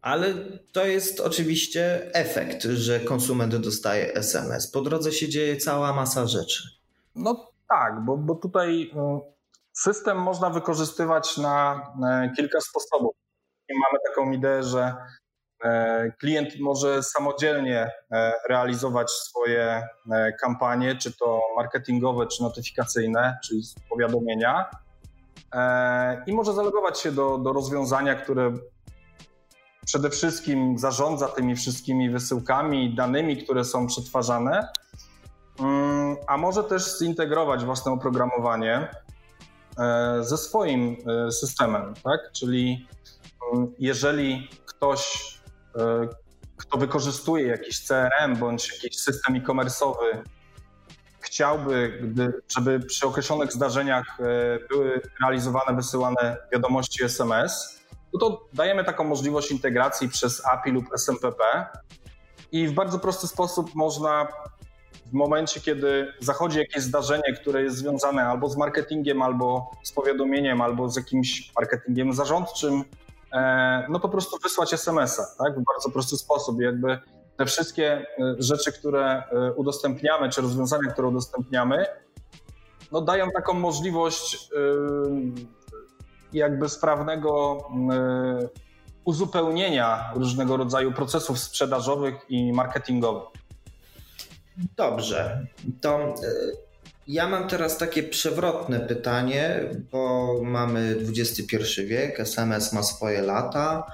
Ale 0.02 0.34
to 0.72 0.86
jest 0.86 1.20
oczywiście 1.20 2.10
efekt, 2.14 2.64
że 2.64 3.00
konsument 3.00 3.56
dostaje 3.56 4.14
SMS. 4.14 4.68
Po 4.68 4.82
drodze 4.82 5.12
się 5.12 5.30
dzieje 5.30 5.58
cała 5.58 5.94
masa 5.94 6.28
rzeczy. 6.28 6.64
No 7.16 7.53
tak, 7.70 8.06
bo, 8.06 8.18
bo 8.18 8.36
tutaj 8.36 8.92
mm, 8.96 9.20
system 9.74 10.18
można 10.18 10.50
wykorzystywać 10.50 11.38
na 11.38 11.82
kilka 12.36 12.60
sposobów. 12.62 13.16
Mamy 13.70 14.00
taką 14.10 14.32
ideę, 14.32 14.64
że 14.64 14.96
e, 15.64 16.12
klient 16.20 16.60
może 16.60 17.04
samodzielnie 17.04 17.92
e, 18.12 18.34
realizować 18.50 19.12
swoje 19.12 19.88
e, 20.12 20.34
kampanie, 20.42 20.96
czy 20.96 21.18
to 21.18 21.42
marketingowe, 21.56 22.28
czy 22.28 22.44
notyfikacyjne, 22.44 23.38
czyli 23.44 23.62
powiadomienia. 23.90 24.70
I 26.28 26.34
może 26.34 26.54
zalogować 26.54 27.00
się 27.00 27.12
do, 27.12 27.38
do 27.38 27.54
rozwiązania, 27.54 28.16
które 28.16 28.54
przede 29.86 30.10
wszystkim 30.10 30.78
zarządza 30.78 31.28
tymi 31.28 31.56
wszystkimi 31.56 32.10
wysyłkami, 32.10 32.96
danymi, 32.96 33.38
które 33.38 33.64
są 33.66 33.88
przetwarzane, 33.88 34.68
a 36.28 36.38
może 36.38 36.64
też 36.64 36.98
zintegrować 36.98 37.66
własne 37.66 37.92
oprogramowanie 37.92 38.88
e, 39.80 40.24
ze 40.24 40.38
swoim 40.38 40.98
e, 41.28 41.32
systemem, 41.32 41.94
tak? 42.04 42.32
Czyli 42.32 42.88
mm, 43.54 43.74
jeżeli 43.80 44.50
ktoś, 44.66 45.34
e, 45.76 46.08
kto 46.58 46.78
wykorzystuje 46.78 47.48
jakiś 47.48 47.80
CRM 47.80 48.36
bądź 48.36 48.84
jakiś 48.84 49.00
system 49.00 49.36
e-commerce'owy, 49.36 50.22
chciałby, 51.20 52.00
gdy, 52.04 52.34
żeby 52.58 52.80
przy 52.80 53.08
określonych 53.08 53.54
zdarzeniach 53.54 54.18
były 54.70 55.02
realizowane, 55.22 55.76
wysyłane 55.76 56.38
wiadomości 56.52 57.04
SMS, 57.04 57.80
no 58.14 58.20
to 58.20 58.48
dajemy 58.54 58.84
taką 58.84 59.04
możliwość 59.04 59.52
integracji 59.52 60.10
przez 60.10 60.46
API 60.46 60.72
lub 60.72 60.86
SMPP 60.98 61.44
i 62.52 62.68
w 62.68 62.74
bardzo 62.74 63.00
prosty 63.00 63.28
sposób 63.28 63.76
można 63.76 64.28
w 65.14 65.16
momencie, 65.16 65.62
kiedy 65.62 66.14
zachodzi 66.20 66.60
jakieś 66.60 66.84
zdarzenie, 66.84 67.34
które 67.42 67.64
jest 67.64 67.78
związane 67.78 68.26
albo 68.26 68.50
z 68.50 68.58
marketingiem, 68.58 69.22
albo 69.22 69.72
z 69.84 69.92
powiadomieniem, 69.92 70.62
albo 70.62 70.90
z 70.90 70.96
jakimś 70.96 71.52
marketingiem 71.56 72.14
zarządczym, 72.14 72.84
e, 73.34 73.86
no 73.90 74.00
po 74.00 74.10
prostu 74.10 74.38
wysłać 74.44 74.74
SMS-a, 74.74 75.44
tak? 75.44 75.60
W 75.60 75.64
bardzo 75.64 75.90
prosty 75.90 76.18
sposób. 76.18 76.62
Jakby 76.62 77.00
te 77.38 77.46
wszystkie 77.46 77.94
e, 77.94 78.06
rzeczy, 78.40 78.72
które 78.72 79.06
e, 79.06 79.54
udostępniamy, 79.54 80.30
czy 80.30 80.42
rozwiązania, 80.42 80.92
które 80.92 81.08
udostępniamy, 81.08 81.86
no 82.92 83.02
dają 83.02 83.32
taką 83.32 83.54
możliwość 83.54 84.50
jakby 86.34 86.70
sprawnego 86.70 87.58
uzupełnienia 89.06 90.12
różnego 90.16 90.58
rodzaju 90.58 90.92
procesów 90.92 91.40
sprzedażowych 91.40 92.16
i 92.30 92.54
marketingowych. 92.54 93.43
Dobrze, 94.76 95.48
to 95.82 96.00
e, 96.00 96.14
ja 97.08 97.30
mam 97.30 97.48
teraz 97.48 97.78
takie 97.78 98.04
przewrotne 98.04 98.80
pytanie, 98.80 99.60
bo 99.92 100.34
mamy 100.44 100.96
XXI 101.18 101.58
wiek, 101.86 102.20
SMS 102.20 102.74
ma 102.74 102.84
swoje 102.84 103.22
lata. 103.22 103.92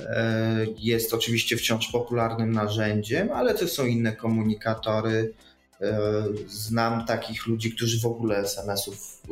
E, 0.00 0.66
jest 0.78 1.14
oczywiście 1.14 1.56
wciąż 1.56 1.92
popularnym 1.92 2.52
narzędziem, 2.52 3.32
ale 3.32 3.54
to 3.54 3.68
są 3.68 3.86
inne 3.86 4.16
komunikatory 4.16 5.34
E, 5.82 6.24
znam 6.48 7.06
takich 7.06 7.46
ludzi, 7.46 7.74
którzy 7.74 8.00
w 8.00 8.06
ogóle 8.06 8.38
SMS-ów, 8.38 9.22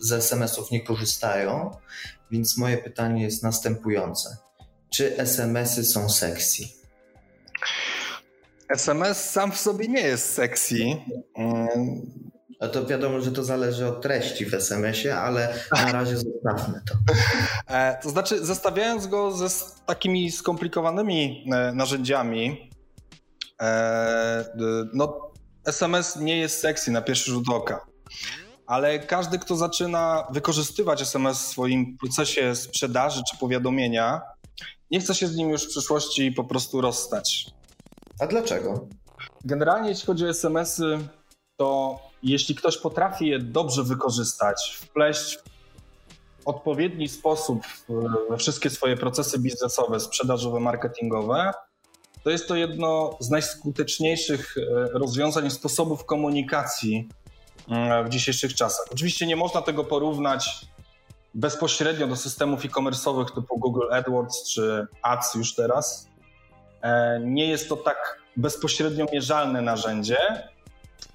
z 0.00 0.12
SMS-ów 0.12 0.70
nie 0.70 0.80
korzystają, 0.80 1.76
więc 2.30 2.56
moje 2.56 2.78
pytanie 2.78 3.22
jest 3.22 3.42
następujące. 3.42 4.36
Czy 4.90 5.18
SMS-y 5.18 5.84
są 5.84 6.08
sexy? 6.08 6.64
SMS 8.68 9.30
sam 9.30 9.52
w 9.52 9.58
sobie 9.58 9.88
nie 9.88 10.00
jest 10.00 10.34
sexy. 10.34 10.76
A 12.60 12.68
to 12.68 12.86
wiadomo, 12.86 13.20
że 13.20 13.32
to 13.32 13.44
zależy 13.44 13.86
od 13.86 14.02
treści 14.02 14.46
w 14.46 14.54
SMS-ie, 14.54 15.16
ale 15.16 15.54
na 15.72 15.92
razie 15.92 16.16
zostawmy 16.16 16.80
to. 16.88 16.94
E, 17.68 17.98
to 18.02 18.10
znaczy, 18.10 18.44
zestawiając 18.44 19.06
go 19.06 19.32
ze 19.32 19.48
takimi 19.86 20.30
skomplikowanymi 20.30 21.46
e, 21.52 21.72
narzędziami, 21.72 22.70
no 24.94 25.30
SMS 25.64 26.16
nie 26.16 26.38
jest 26.38 26.60
sexy 26.60 26.90
na 26.90 27.02
pierwszy 27.02 27.30
rzut 27.30 27.48
oka, 27.48 27.86
ale 28.66 28.98
każdy, 28.98 29.38
kto 29.38 29.56
zaczyna 29.56 30.26
wykorzystywać 30.30 31.02
SMS 31.02 31.38
w 31.38 31.46
swoim 31.46 31.98
procesie 31.98 32.54
sprzedaży 32.54 33.22
czy 33.30 33.38
powiadomienia, 33.38 34.22
nie 34.90 35.00
chce 35.00 35.14
się 35.14 35.26
z 35.26 35.36
nim 35.36 35.50
już 35.50 35.64
w 35.64 35.68
przyszłości 35.68 36.32
po 36.32 36.44
prostu 36.44 36.80
rozstać. 36.80 37.46
A 38.20 38.26
dlaczego? 38.26 38.88
Generalnie, 39.44 39.88
jeśli 39.88 40.06
chodzi 40.06 40.24
o 40.24 40.28
SMS-y, 40.28 40.98
to 41.56 41.98
jeśli 42.22 42.54
ktoś 42.54 42.78
potrafi 42.78 43.26
je 43.26 43.38
dobrze 43.38 43.82
wykorzystać, 43.82 44.78
wpleść 44.80 45.38
w 46.38 46.48
odpowiedni 46.48 47.08
sposób 47.08 47.62
we 48.30 48.36
wszystkie 48.36 48.70
swoje 48.70 48.96
procesy 48.96 49.38
biznesowe, 49.38 50.00
sprzedażowe, 50.00 50.60
marketingowe, 50.60 51.52
to 52.24 52.30
jest 52.30 52.48
to 52.48 52.56
jedno 52.56 53.16
z 53.20 53.30
najskuteczniejszych 53.30 54.54
e, 54.56 54.98
rozwiązań, 54.98 55.50
sposobów 55.50 56.04
komunikacji 56.04 57.08
mm, 57.68 58.06
w 58.06 58.08
dzisiejszych 58.08 58.54
czasach. 58.54 58.86
Oczywiście 58.92 59.26
nie 59.26 59.36
można 59.36 59.62
tego 59.62 59.84
porównać 59.84 60.66
bezpośrednio 61.34 62.06
do 62.06 62.16
systemów 62.16 62.64
e-commerce'owych 62.64 63.34
typu 63.34 63.58
Google 63.58 63.92
AdWords 63.92 64.54
czy 64.54 64.86
Ads 65.02 65.34
już 65.34 65.54
teraz. 65.54 66.08
E, 66.84 67.20
nie 67.20 67.46
jest 67.46 67.68
to 67.68 67.76
tak 67.76 68.22
bezpośrednio 68.36 69.06
mierzalne 69.12 69.62
narzędzie, 69.62 70.18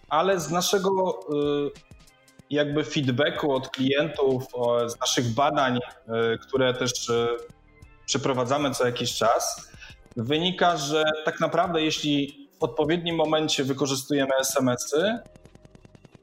ale 0.09 0.39
z 0.39 0.51
naszego 0.51 1.19
e, 1.19 1.25
jakby 2.49 2.83
feedbacku 2.83 3.51
od 3.51 3.69
klientów, 3.69 4.43
z 4.87 4.99
naszych 4.99 5.33
badań, 5.33 5.79
które 6.41 6.73
też 6.73 6.91
przeprowadzamy 8.05 8.71
co 8.71 8.85
jakiś 8.85 9.15
czas, 9.15 9.71
wynika, 10.17 10.77
że 10.77 11.03
tak 11.25 11.39
naprawdę 11.39 11.81
jeśli 11.81 12.49
w 12.59 12.63
odpowiednim 12.63 13.15
momencie 13.15 13.63
wykorzystujemy 13.63 14.31
SMS-y, 14.39 15.19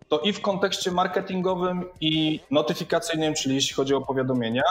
to 0.08 0.18
i 0.18 0.32
w 0.32 0.40
kontekście 0.40 0.90
marketingowym 0.90 1.84
i 2.00 2.40
notyfikacyjnym, 2.50 3.34
czyli 3.34 3.54
jeśli 3.54 3.74
chodzi 3.74 3.94
o 3.94 4.00
powiadomienia, 4.00 4.62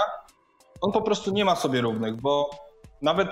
on 0.82 0.92
po 0.92 1.02
prostu 1.02 1.32
nie 1.32 1.46
ma 1.46 1.56
sobie 1.56 1.82
równych, 1.82 2.22
bo 2.22 2.50
nawet 3.02 3.30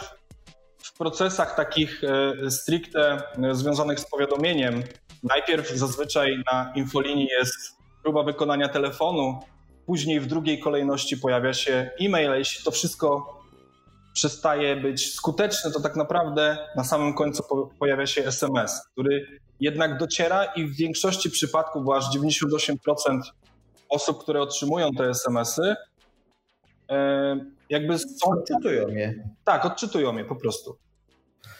w 0.84 0.94
procesach 0.94 1.56
takich 1.56 2.02
e, 2.04 2.52
stricte 2.52 3.24
e, 3.44 3.56
związanych 3.56 4.00
z 4.00 4.10
powiadomieniem, 4.10 4.84
najpierw 5.24 5.70
zazwyczaj 5.70 6.44
na 6.52 6.74
infolinii 6.75 7.28
jest 7.40 7.78
próba 8.04 8.24
wykonania 8.24 8.70
telefonu, 8.70 9.40
później 9.86 10.20
w 10.20 10.28
drugiej 10.28 10.60
kolejności 10.60 11.18
pojawia 11.18 11.54
się 11.54 11.90
e-mail, 12.02 12.32
a 12.32 12.36
jeśli 12.36 12.63
to 12.63 12.72
wszystko 12.72 13.40
przestaje 14.13 14.75
być 14.75 15.13
skuteczne, 15.13 15.72
to 15.72 15.80
tak 15.80 15.96
naprawdę 15.96 16.58
na 16.75 16.84
samym 16.84 17.13
końcu 17.13 17.44
pojawia 17.80 18.08
się 18.08 18.25
SMS, 18.25 18.88
który 18.92 19.40
jednak 19.60 19.98
dociera 19.98 20.46
i 20.46 20.66
w 20.66 20.75
większości 20.75 21.30
przypadków, 21.30 21.84
bo 21.84 21.96
aż 21.96 22.06
98% 22.18 22.75
osób, 23.90 24.24
które 24.24 24.42
otrzymują 24.42 24.92
te 24.92 25.10
SMS-y, 25.10 25.75
e, 26.90 27.46
jakby 27.74 28.00
są... 28.00 28.32
Odczytują 28.32 28.88
je. 28.88 29.30
Tak, 29.44 29.65
odczytują 29.65 30.18
je 30.18 30.25
po 30.25 30.36
prostu. 30.36 30.77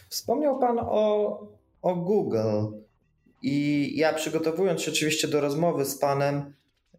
Wspomniał 0.10 0.60
Pan 0.60 0.80
o, 0.82 1.40
o 1.82 1.96
Google 1.96 2.68
i 3.42 3.92
ja 3.98 4.14
przygotowując 4.14 4.82
się 4.82 4.92
oczywiście 4.92 5.28
do 5.28 5.42
rozmowy 5.42 5.86
z 5.86 6.00
Panem, 6.00 6.54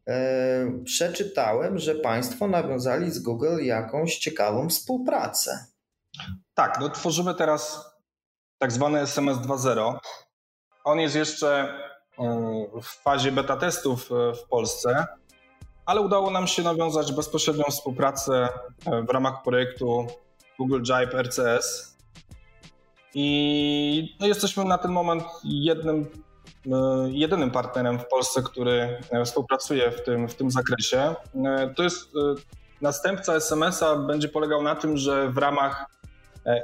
e, 0.06 0.83
przeczytałem, 0.85 1.78
że 1.78 1.94
Państwo 1.94 2.49
nawiązali 2.49 3.11
z 3.11 3.18
Google 3.18 3.64
jakąś 3.64 4.18
ciekawą 4.18 4.68
współpracę. 4.68 5.66
Tak, 6.54 6.80
no 6.80 6.88
tworzymy 6.88 7.35
teraz 7.35 7.90
tak 8.59 8.73
zwany 8.73 9.00
SMS 9.00 9.38
2.0. 9.38 9.99
On 10.85 11.00
jest 11.00 11.16
jeszcze 11.16 11.78
e, 12.18 12.66
w 12.83 13.02
fazie 13.02 13.33
beta 13.33 13.56
testów 13.56 14.11
e, 14.12 14.35
w 14.35 14.49
Polsce, 14.49 15.06
ale 15.87 16.00
udało 16.00 16.31
nam 16.31 16.47
się 16.47 16.62
nawiązać 16.62 17.12
bezpośrednią 17.12 17.64
współpracę 17.64 18.49
w 19.09 19.11
ramach 19.11 19.43
projektu 19.43 20.07
Google 20.59 20.83
Jive 20.83 21.14
RCS 21.14 21.95
i 23.14 24.17
no, 24.21 24.26
jesteśmy 24.26 24.64
na 24.64 24.79
ten 24.79 24.91
moment 24.91 25.23
jednym, 25.45 26.07
e, 26.67 27.11
jedynym 27.11 27.50
partnerem 27.50 27.99
w 27.99 28.07
Polsce, 28.07 28.43
który 28.43 28.99
e, 29.11 29.25
współpracuje 29.25 29.91
w 29.91 30.03
tym, 30.03 30.29
w 30.29 30.35
tym 30.35 30.50
zakresie. 30.50 31.14
E, 31.45 31.75
to 31.76 31.83
jest 31.83 32.12
następca 32.81 33.35
SMS-a 33.35 33.97
będzie 33.97 34.29
polegał 34.29 34.62
na 34.62 34.75
tym, 34.75 34.97
że 34.97 35.31
w 35.31 35.38
ramach 35.38 35.87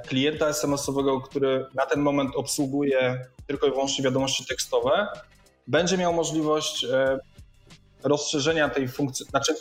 klienta 0.09 0.49
SMS-owego, 0.49 1.21
który 1.21 1.67
na 1.75 1.87
ten 1.87 2.01
moment 2.01 2.37
obsługuje 2.37 3.25
tylko 3.47 3.67
i 3.67 3.71
wyłącznie 3.71 4.05
wiadomości 4.05 4.47
tekstowe, 4.47 5.09
będzie 5.67 5.99
miał 5.99 6.13
możliwość 6.13 6.87
rozszerzenia 8.03 8.69
tej 8.69 8.89
funkcji, 8.89 9.27
znaczy 9.27 9.55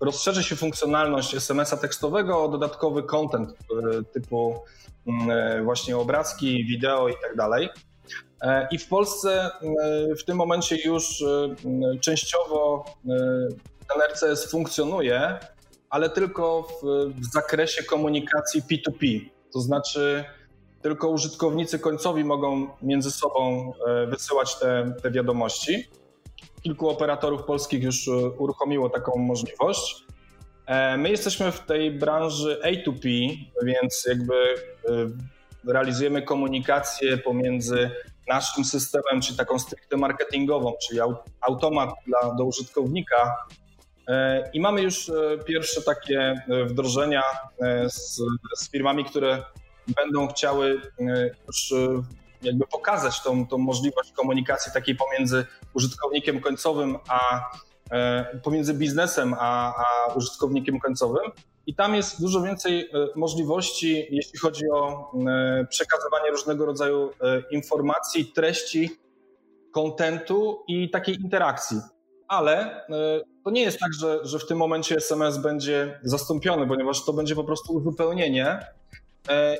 rozszerzy 0.00 0.44
się 0.44 0.56
funkcjonalność 0.56 1.34
SMS-a 1.34 1.76
tekstowego 1.76 2.44
o 2.44 2.48
dodatkowy 2.48 3.02
content 3.02 3.50
typu 4.12 4.60
Mm, 5.06 5.30
e, 5.30 5.62
właśnie 5.62 5.96
obrazki, 5.96 6.64
wideo 6.64 7.08
i 7.08 7.14
tak 7.22 7.36
dalej. 7.36 7.68
E, 8.40 8.68
I 8.70 8.78
w 8.78 8.88
Polsce 8.88 9.44
e, 9.44 10.14
w 10.14 10.24
tym 10.24 10.36
momencie 10.36 10.76
już 10.84 11.24
częściowo 12.00 12.84
ten 13.88 14.02
RCS 14.10 14.50
funkcjonuje, 14.50 15.38
ale 15.90 16.10
tylko 16.10 16.62
w, 16.62 16.86
w 17.20 17.32
zakresie 17.32 17.82
komunikacji 17.82 18.62
P2P. 18.62 19.30
To 19.52 19.60
znaczy, 19.60 20.24
tylko 20.82 21.08
użytkownicy 21.08 21.78
końcowi 21.78 22.24
mogą 22.24 22.68
między 22.82 23.10
sobą 23.10 23.72
wysyłać 24.08 24.58
te, 24.58 24.94
te 25.02 25.10
wiadomości. 25.10 25.88
Kilku 26.64 26.88
operatorów 26.88 27.44
polskich 27.44 27.82
już 27.82 28.08
uruchomiło 28.38 28.90
taką 28.90 29.18
możliwość. 29.18 30.04
E, 30.66 30.96
my 30.96 31.10
jesteśmy 31.10 31.52
w 31.52 31.60
tej 31.60 31.90
branży 31.90 32.60
A2P, 32.64 33.36
więc 33.62 34.06
jakby 34.08 34.34
e, 34.34 35.72
realizujemy 35.72 36.22
komunikację 36.22 37.18
pomiędzy 37.18 37.90
naszym 38.28 38.64
systemem, 38.64 39.20
czyli 39.22 39.38
taką 39.38 39.58
stricte 39.58 39.96
marketingową, 39.96 40.74
czyli 40.88 41.00
automat 41.40 41.90
dla, 42.06 42.34
do 42.34 42.44
użytkownika. 42.44 43.46
E, 44.08 44.50
I 44.52 44.60
mamy 44.60 44.82
już 44.82 45.10
pierwsze 45.46 45.82
takie 45.82 46.34
wdrożenia 46.66 47.22
z, 47.86 48.20
z 48.56 48.70
firmami, 48.70 49.04
które 49.04 49.42
będą 49.96 50.28
chciały 50.28 50.80
już 51.46 51.74
jakby 52.44 52.66
pokazać 52.66 53.22
tą, 53.22 53.46
tą 53.46 53.58
możliwość 53.58 54.12
komunikacji 54.12 54.72
takiej 54.72 54.96
pomiędzy 54.96 55.46
użytkownikiem 55.74 56.40
końcowym 56.40 56.98
a 57.08 57.40
E, 57.90 58.24
pomiędzy 58.42 58.74
biznesem 58.74 59.34
a, 59.38 59.74
a 59.76 60.14
użytkownikiem 60.14 60.80
końcowym. 60.80 61.30
I 61.66 61.74
tam 61.74 61.94
jest 61.94 62.20
dużo 62.20 62.42
więcej 62.42 62.80
e, 62.80 62.88
możliwości, 63.16 64.06
jeśli 64.10 64.38
chodzi 64.38 64.64
o 64.70 65.10
e, 65.28 65.66
przekazywanie 65.70 66.30
różnego 66.30 66.66
rodzaju 66.66 67.10
informacji, 67.50 68.26
treści, 68.26 68.90
kontentu 69.72 70.64
i 70.68 70.90
takiej 70.90 71.16
interakcji. 71.20 71.76
Ale 72.28 72.86
to 73.44 73.50
nie 73.50 73.62
jest 73.62 73.78
tak, 73.78 73.92
że, 74.00 74.20
że 74.22 74.38
w 74.38 74.46
tym 74.46 74.58
momencie 74.58 74.96
SMS 74.96 75.38
będzie 75.38 76.00
zastąpiony, 76.02 76.66
ponieważ 76.66 77.04
to 77.04 77.12
będzie 77.12 77.34
po 77.34 77.44
prostu 77.44 77.72
uzupełnienie 77.72 78.66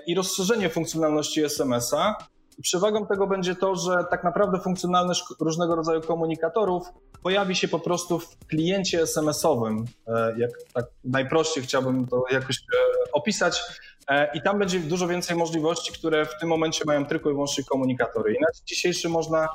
i 0.06 0.14
rozszerzenie 0.14 0.68
funkcjonalności 0.70 1.44
SMS-a, 1.44 2.16
Przewagą 2.62 3.06
tego 3.06 3.26
będzie 3.26 3.54
to, 3.54 3.76
że 3.76 4.04
tak 4.10 4.24
naprawdę 4.24 4.60
funkcjonalność 4.60 5.24
różnego 5.40 5.74
rodzaju 5.74 6.00
komunikatorów 6.00 6.88
pojawi 7.22 7.56
się 7.56 7.68
po 7.68 7.78
prostu 7.78 8.18
w 8.18 8.38
kliencie 8.46 9.02
SMS-owym. 9.02 9.84
E, 10.06 10.34
jak 10.38 10.50
tak 10.74 10.84
najprościej 11.04 11.64
chciałbym 11.64 12.06
to 12.06 12.24
jakoś 12.30 12.56
e, 12.56 13.12
opisać. 13.12 13.62
E, 14.08 14.36
I 14.36 14.42
tam 14.42 14.58
będzie 14.58 14.80
dużo 14.80 15.08
więcej 15.08 15.36
możliwości, 15.36 15.92
które 15.92 16.26
w 16.26 16.38
tym 16.40 16.48
momencie 16.48 16.84
mają 16.86 17.06
tylko 17.06 17.30
i 17.30 17.32
wyłącznie 17.32 17.64
komunikatory. 17.64 18.34
I 18.34 18.40
na 18.40 18.46
dzisiejszy 18.66 19.08
można 19.08 19.48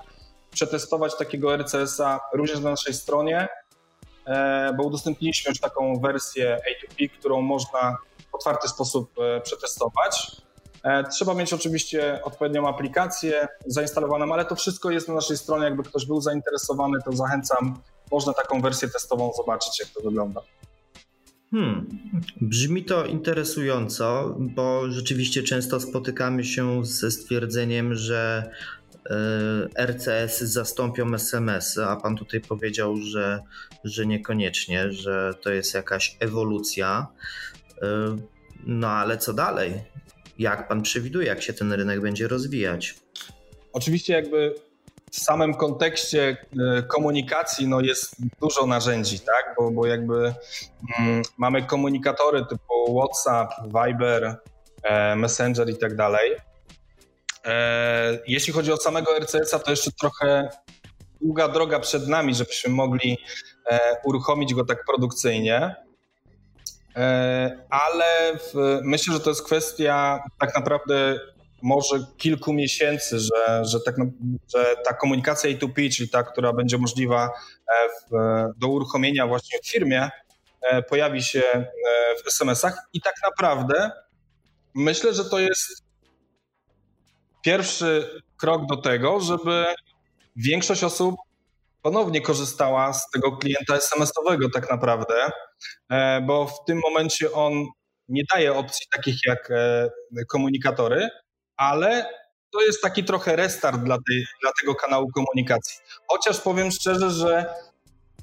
przetestować 0.51 1.17
takiego 1.17 1.57
RCS-a 1.57 2.19
również 2.33 2.59
na 2.59 2.69
naszej 2.69 2.93
stronie, 2.93 3.47
bo 4.77 4.83
udostępniliśmy 4.83 5.49
już 5.49 5.59
taką 5.59 5.99
wersję 5.99 6.57
A2P, 6.57 7.09
którą 7.19 7.41
można 7.41 7.97
w 8.31 8.35
otwarty 8.35 8.67
sposób 8.67 9.11
przetestować. 9.43 10.41
E, 10.83 11.03
trzeba 11.03 11.33
mieć 11.33 11.53
oczywiście 11.53 12.19
odpowiednią 12.23 12.67
aplikację 12.67 13.47
zainstalowaną, 13.65 14.33
ale 14.33 14.45
to 14.45 14.55
wszystko 14.55 14.91
jest 14.91 15.07
na 15.07 15.13
naszej 15.13 15.37
stronie. 15.37 15.63
Jakby 15.63 15.83
ktoś 15.83 16.05
był 16.05 16.21
zainteresowany, 16.21 16.99
to 17.05 17.11
zachęcam. 17.11 17.79
Można 18.11 18.33
taką 18.33 18.61
wersję 18.61 18.89
testową 18.89 19.31
zobaczyć, 19.37 19.79
jak 19.79 19.89
to 19.89 20.01
wygląda. 20.01 20.41
Hmm, 21.51 21.87
brzmi 22.41 22.85
to 22.85 23.05
interesująco, 23.05 24.35
bo 24.39 24.91
rzeczywiście 24.91 25.43
często 25.43 25.79
spotykamy 25.79 26.43
się 26.43 26.85
ze 26.85 27.11
stwierdzeniem, 27.11 27.95
że 27.95 28.51
e, 29.75 29.85
RCS 29.85 30.41
zastąpią 30.41 31.13
SMS, 31.13 31.77
a 31.77 31.95
pan 31.95 32.15
tutaj 32.15 32.41
powiedział, 32.41 32.97
że, 32.97 33.39
że 33.83 34.05
niekoniecznie, 34.05 34.91
że 34.91 35.33
to 35.41 35.49
jest 35.51 35.73
jakaś 35.73 36.17
ewolucja. 36.19 37.07
E, 37.81 38.17
no 38.65 38.87
ale 38.87 39.17
co 39.17 39.33
dalej? 39.33 39.73
Jak 40.39 40.67
pan 40.67 40.81
przewiduje, 40.81 41.27
jak 41.27 41.41
się 41.41 41.53
ten 41.53 41.73
rynek 41.73 42.01
będzie 42.01 42.27
rozwijać? 42.27 42.95
Oczywiście 43.73 44.13
jakby 44.13 44.55
w 45.11 45.19
samym 45.19 45.53
kontekście 45.53 46.37
e, 46.77 46.83
komunikacji 46.83 47.67
no 47.67 47.81
jest 47.81 48.15
dużo 48.41 48.65
narzędzi, 48.65 49.19
tak? 49.19 49.55
Bo, 49.57 49.71
bo 49.71 49.85
jakby 49.85 50.33
mm, 50.99 51.21
mamy 51.37 51.63
komunikatory 51.63 52.45
typu 52.45 52.99
WhatsApp, 52.99 53.51
Viber, 53.65 54.37
e, 54.83 55.15
Messenger 55.15 55.69
i 55.69 55.77
tak 55.77 55.95
dalej. 55.95 56.31
E, 57.45 58.19
jeśli 58.27 58.53
chodzi 58.53 58.71
o 58.71 58.77
samego 58.77 59.19
RCS-a, 59.19 59.59
to 59.59 59.71
jeszcze 59.71 59.91
trochę 59.91 60.49
długa 61.21 61.47
droga 61.47 61.79
przed 61.79 62.07
nami, 62.07 62.35
żebyśmy 62.35 62.73
mogli 62.73 63.17
e, 63.71 63.79
uruchomić 64.03 64.53
go 64.53 64.65
tak 64.65 64.85
produkcyjnie. 64.85 65.75
E, 66.95 67.65
ale 67.69 68.37
w, 68.37 68.79
myślę, 68.83 69.13
że 69.13 69.19
to 69.19 69.29
jest 69.29 69.43
kwestia 69.43 70.23
tak 70.39 70.55
naprawdę 70.55 71.19
może 71.61 72.05
kilku 72.17 72.53
miesięcy, 72.53 73.19
że, 73.19 73.65
że, 73.65 73.79
tak, 73.79 73.95
że 74.55 74.75
ta 74.85 74.93
komunikacja 74.93 75.51
A2P, 75.51 75.95
czyli 75.95 76.09
ta, 76.09 76.23
która 76.23 76.53
będzie 76.53 76.77
możliwa 76.77 77.25
e, 77.25 77.29
w, 77.89 78.13
do 78.59 78.67
uruchomienia 78.67 79.27
właśnie 79.27 79.59
w 79.63 79.69
firmie, 79.69 80.09
e, 80.61 80.81
pojawi 80.83 81.23
się 81.23 81.43
w 82.23 82.27
SMS-ach 82.27 82.77
i 82.93 83.01
tak 83.01 83.15
naprawdę 83.23 83.91
myślę, 84.75 85.13
że 85.13 85.25
to 85.25 85.39
jest 85.39 85.83
pierwszy 87.41 88.21
krok 88.37 88.65
do 88.65 88.77
tego, 88.77 89.19
żeby 89.19 89.65
większość 90.35 90.83
osób 90.83 91.15
ponownie 91.81 92.21
korzystała 92.21 92.93
z 92.93 93.09
tego 93.09 93.37
klienta 93.37 93.75
SMS-owego 93.75 94.49
tak 94.49 94.69
naprawdę, 94.69 95.31
bo 96.27 96.47
w 96.47 96.65
tym 96.65 96.79
momencie 96.89 97.31
on 97.31 97.65
nie 98.09 98.21
daje 98.33 98.53
opcji 98.53 98.85
takich 98.91 99.15
jak 99.25 99.51
e, 99.51 99.89
komunikatory, 100.27 101.09
ale 101.57 102.05
to 102.51 102.61
jest 102.61 102.81
taki 102.81 103.03
trochę 103.03 103.35
restart 103.35 103.83
dla, 103.83 103.97
tej, 104.07 104.25
dla 104.41 104.51
tego 104.61 104.75
kanału 104.75 105.07
komunikacji. 105.15 105.79
Chociaż 106.07 106.41
powiem 106.41 106.71
szczerze, 106.71 107.11
że 107.11 107.53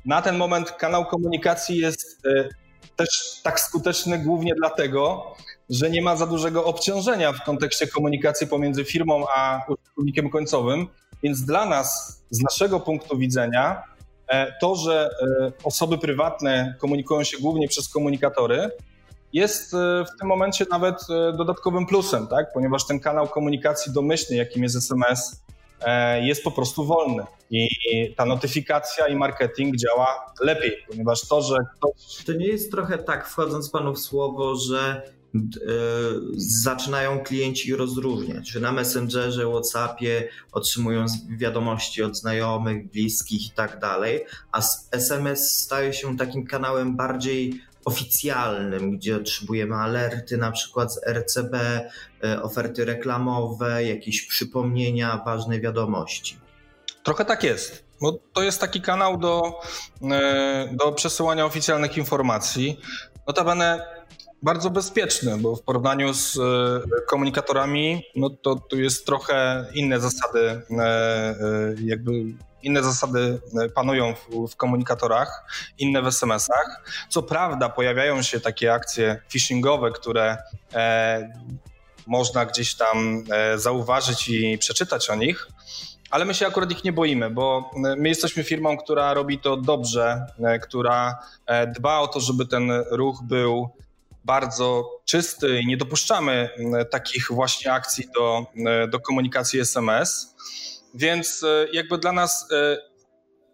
na 0.05 0.23
ten 0.23 0.37
moment 0.37 0.73
kanał 0.73 1.07
komunikacji 1.07 1.79
jest 1.79 2.27
e, 2.27 2.49
też 2.97 3.41
tak 3.43 3.61
skuteczny 3.61 4.19
głównie 4.19 4.55
dlatego, 4.55 5.35
że 5.71 5.91
nie 5.91 6.03
ma 6.03 6.17
za 6.17 6.27
dużego 6.27 6.65
obciążenia 6.65 7.33
w 7.33 7.45
kontekście 7.45 7.87
komunikacji 7.87 8.47
pomiędzy 8.47 8.85
firmą 8.85 9.25
a 9.37 9.65
użytkownikiem 9.69 10.31
końcowym, 10.31 10.89
więc 11.23 11.45
dla 11.45 11.67
nas, 11.67 12.21
z 12.31 12.43
naszego 12.43 12.81
punktu 12.81 13.19
widzenia, 13.19 13.83
to, 14.61 14.77
że 14.77 15.11
osoby 15.65 15.99
prywatne 15.99 16.75
komunikują 16.79 17.25
się 17.25 17.39
głównie 17.39 17.69
przez 17.69 17.89
komunikatory, 17.89 18.71
jest 19.33 19.73
w 19.73 20.19
tym 20.19 20.29
momencie 20.29 20.67
nawet 20.71 20.97
dodatkowym 21.37 21.87
plusem, 21.87 22.27
tak? 22.27 22.53
ponieważ 22.53 22.87
ten 22.87 23.01
kanał 23.01 23.29
komunikacji 23.29 23.93
domyślny, 23.93 24.37
jakim 24.37 24.63
jest 24.63 24.77
SMS, 24.77 25.43
jest 26.23 26.45
po 26.45 26.51
prostu 26.51 26.85
wolny 26.85 27.23
i 27.51 27.69
ta 28.17 28.25
notyfikacja 28.25 29.07
i 29.07 29.17
marketing 29.17 29.77
działa 29.77 30.33
lepiej, 30.41 30.85
ponieważ 30.89 31.29
to, 31.29 31.43
że 31.43 31.57
ktoś... 31.77 32.25
To 32.25 32.33
nie 32.33 32.47
jest 32.47 32.71
trochę 32.71 32.99
tak, 32.99 33.29
wchodząc 33.29 33.71
panu 33.71 33.95
w 33.95 33.99
słowo, 33.99 34.57
że 34.57 35.03
E, 35.03 35.16
zaczynają 36.37 37.21
klienci 37.21 37.77
rozróżniać, 37.77 38.49
że 38.49 38.61
na 38.61 38.73
Messengerze, 38.73 39.51
Whatsappie 39.51 40.29
otrzymują 40.53 41.07
wiadomości 41.29 42.03
od 42.03 42.17
znajomych, 42.17 42.91
bliskich 42.91 43.47
i 43.47 43.51
tak 43.51 43.81
dalej, 43.81 44.25
a 44.53 44.61
SMS 44.93 45.59
staje 45.59 45.93
się 45.93 46.17
takim 46.17 46.47
kanałem 46.47 46.97
bardziej 46.97 47.61
oficjalnym, 47.85 48.97
gdzie 48.97 49.17
otrzymujemy 49.17 49.75
alerty 49.75 50.37
na 50.37 50.53
przykład 50.53 50.95
z 50.95 51.07
RCB, 51.07 51.55
e, 52.25 52.43
oferty 52.43 52.85
reklamowe, 52.85 53.85
jakieś 53.85 54.27
przypomnienia, 54.27 55.23
ważne 55.27 55.61
wiadomości. 55.61 56.39
Trochę 57.03 57.25
tak 57.25 57.45
jest. 57.45 57.85
Bo 58.01 58.19
to 58.33 58.43
jest 58.43 58.61
taki 58.61 58.81
kanał 58.81 59.19
do, 59.19 59.61
e, 60.11 60.69
do 60.73 60.93
przesyłania 60.93 61.47
oficjalnych 61.47 61.97
informacji. 61.97 62.81
Notabene 63.27 63.96
bardzo 64.43 64.71
bezpieczny, 64.71 65.39
bo 65.39 65.57
w 65.57 65.63
porównaniu 65.63 66.15
z 66.15 66.37
e, 66.37 66.41
komunikatorami, 67.07 68.03
no 68.17 68.31
to 68.31 68.57
tu 68.57 68.81
jest 68.81 69.07
trochę 69.07 69.67
inne 69.75 70.01
zasady, 70.01 70.41
e, 70.41 70.83
e, 70.83 71.37
jakby 71.85 72.13
inne 72.63 72.83
zasady 72.83 73.41
panują 73.75 74.15
w, 74.15 74.49
w, 74.53 74.57
komunikatorach, 74.57 75.45
inne 75.79 76.03
w 76.03 76.07
SMS-ach. 76.07 76.85
Co 77.09 77.23
prawda 77.23 77.69
pojawiają 77.69 78.23
się 78.23 78.41
takie 78.41 78.73
akcje 78.73 79.21
phishingowe, 79.29 79.91
które 79.91 80.39
można 82.07 82.47
gdzieś 82.47 82.75
tam 82.75 83.25
zauważyć 83.57 84.29
i 84.29 84.59
przeczytać 84.59 85.11
o 85.11 85.15
nich, 85.15 85.49
ale 86.11 86.25
my 86.25 86.35
się 86.35 86.47
akurat 86.47 86.71
ich 86.71 86.85
nie 86.85 86.93
boimy, 86.93 87.31
bo 87.31 87.71
my 87.77 88.09
jesteśmy 88.09 88.45
firmą, 88.45 88.77
która 88.77 89.15
robi 89.15 89.39
to 89.39 89.57
dobrze, 89.57 90.27
która 90.63 91.19
dba 91.77 91.99
o 91.99 92.09
to, 92.09 92.21
żeby 92.21 92.47
ten 92.47 92.71
ruch 92.91 93.23
był 93.23 93.71
bardzo 94.27 94.91
czysty 95.05 95.61
i 95.61 95.67
nie 95.67 95.77
dopuszczamy 95.77 96.51
takich 96.91 97.27
właśnie 97.31 97.73
akcji 97.73 98.05
do, 98.15 98.47
do 98.91 99.01
komunikacji 99.01 99.61
SMS. 99.61 100.37
Więc 100.97 101.43
e, 101.43 101.67
jakby 101.73 101.99
dla 101.99 102.13
nas 102.13 102.47
e, 102.53 102.77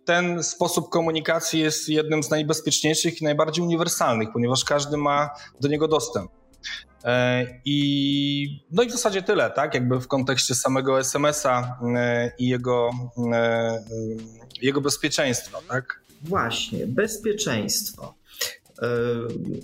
ten 0.04 0.42
sposób 0.42 0.88
komunikacji 0.88 1.60
jest 1.60 1.88
jednym 1.88 2.22
z 2.22 2.30
najbezpieczniejszych 2.30 3.20
i 3.20 3.24
najbardziej 3.24 3.64
uniwersalnych, 3.64 4.28
ponieważ 4.32 4.64
każdy 4.64 4.96
ma 4.96 5.30
do 5.60 5.68
niego 5.68 5.88
dostęp. 5.88 6.30
E, 7.04 7.46
I, 7.64 8.64
no 8.70 8.82
i 8.82 8.88
w 8.88 8.92
zasadzie 8.92 9.22
tyle, 9.22 9.50
tak? 9.50 9.74
Jakby 9.74 10.00
w 10.00 10.08
kontekście 10.08 10.54
samego 10.54 11.00
SMS-a 11.00 11.78
i 12.38 12.48
jego, 12.48 12.90
jego 14.62 14.80
bezpieczeństwa, 14.80 15.58
tak? 15.68 16.02
Właśnie, 16.22 16.86
bezpieczeństwo. 16.86 18.14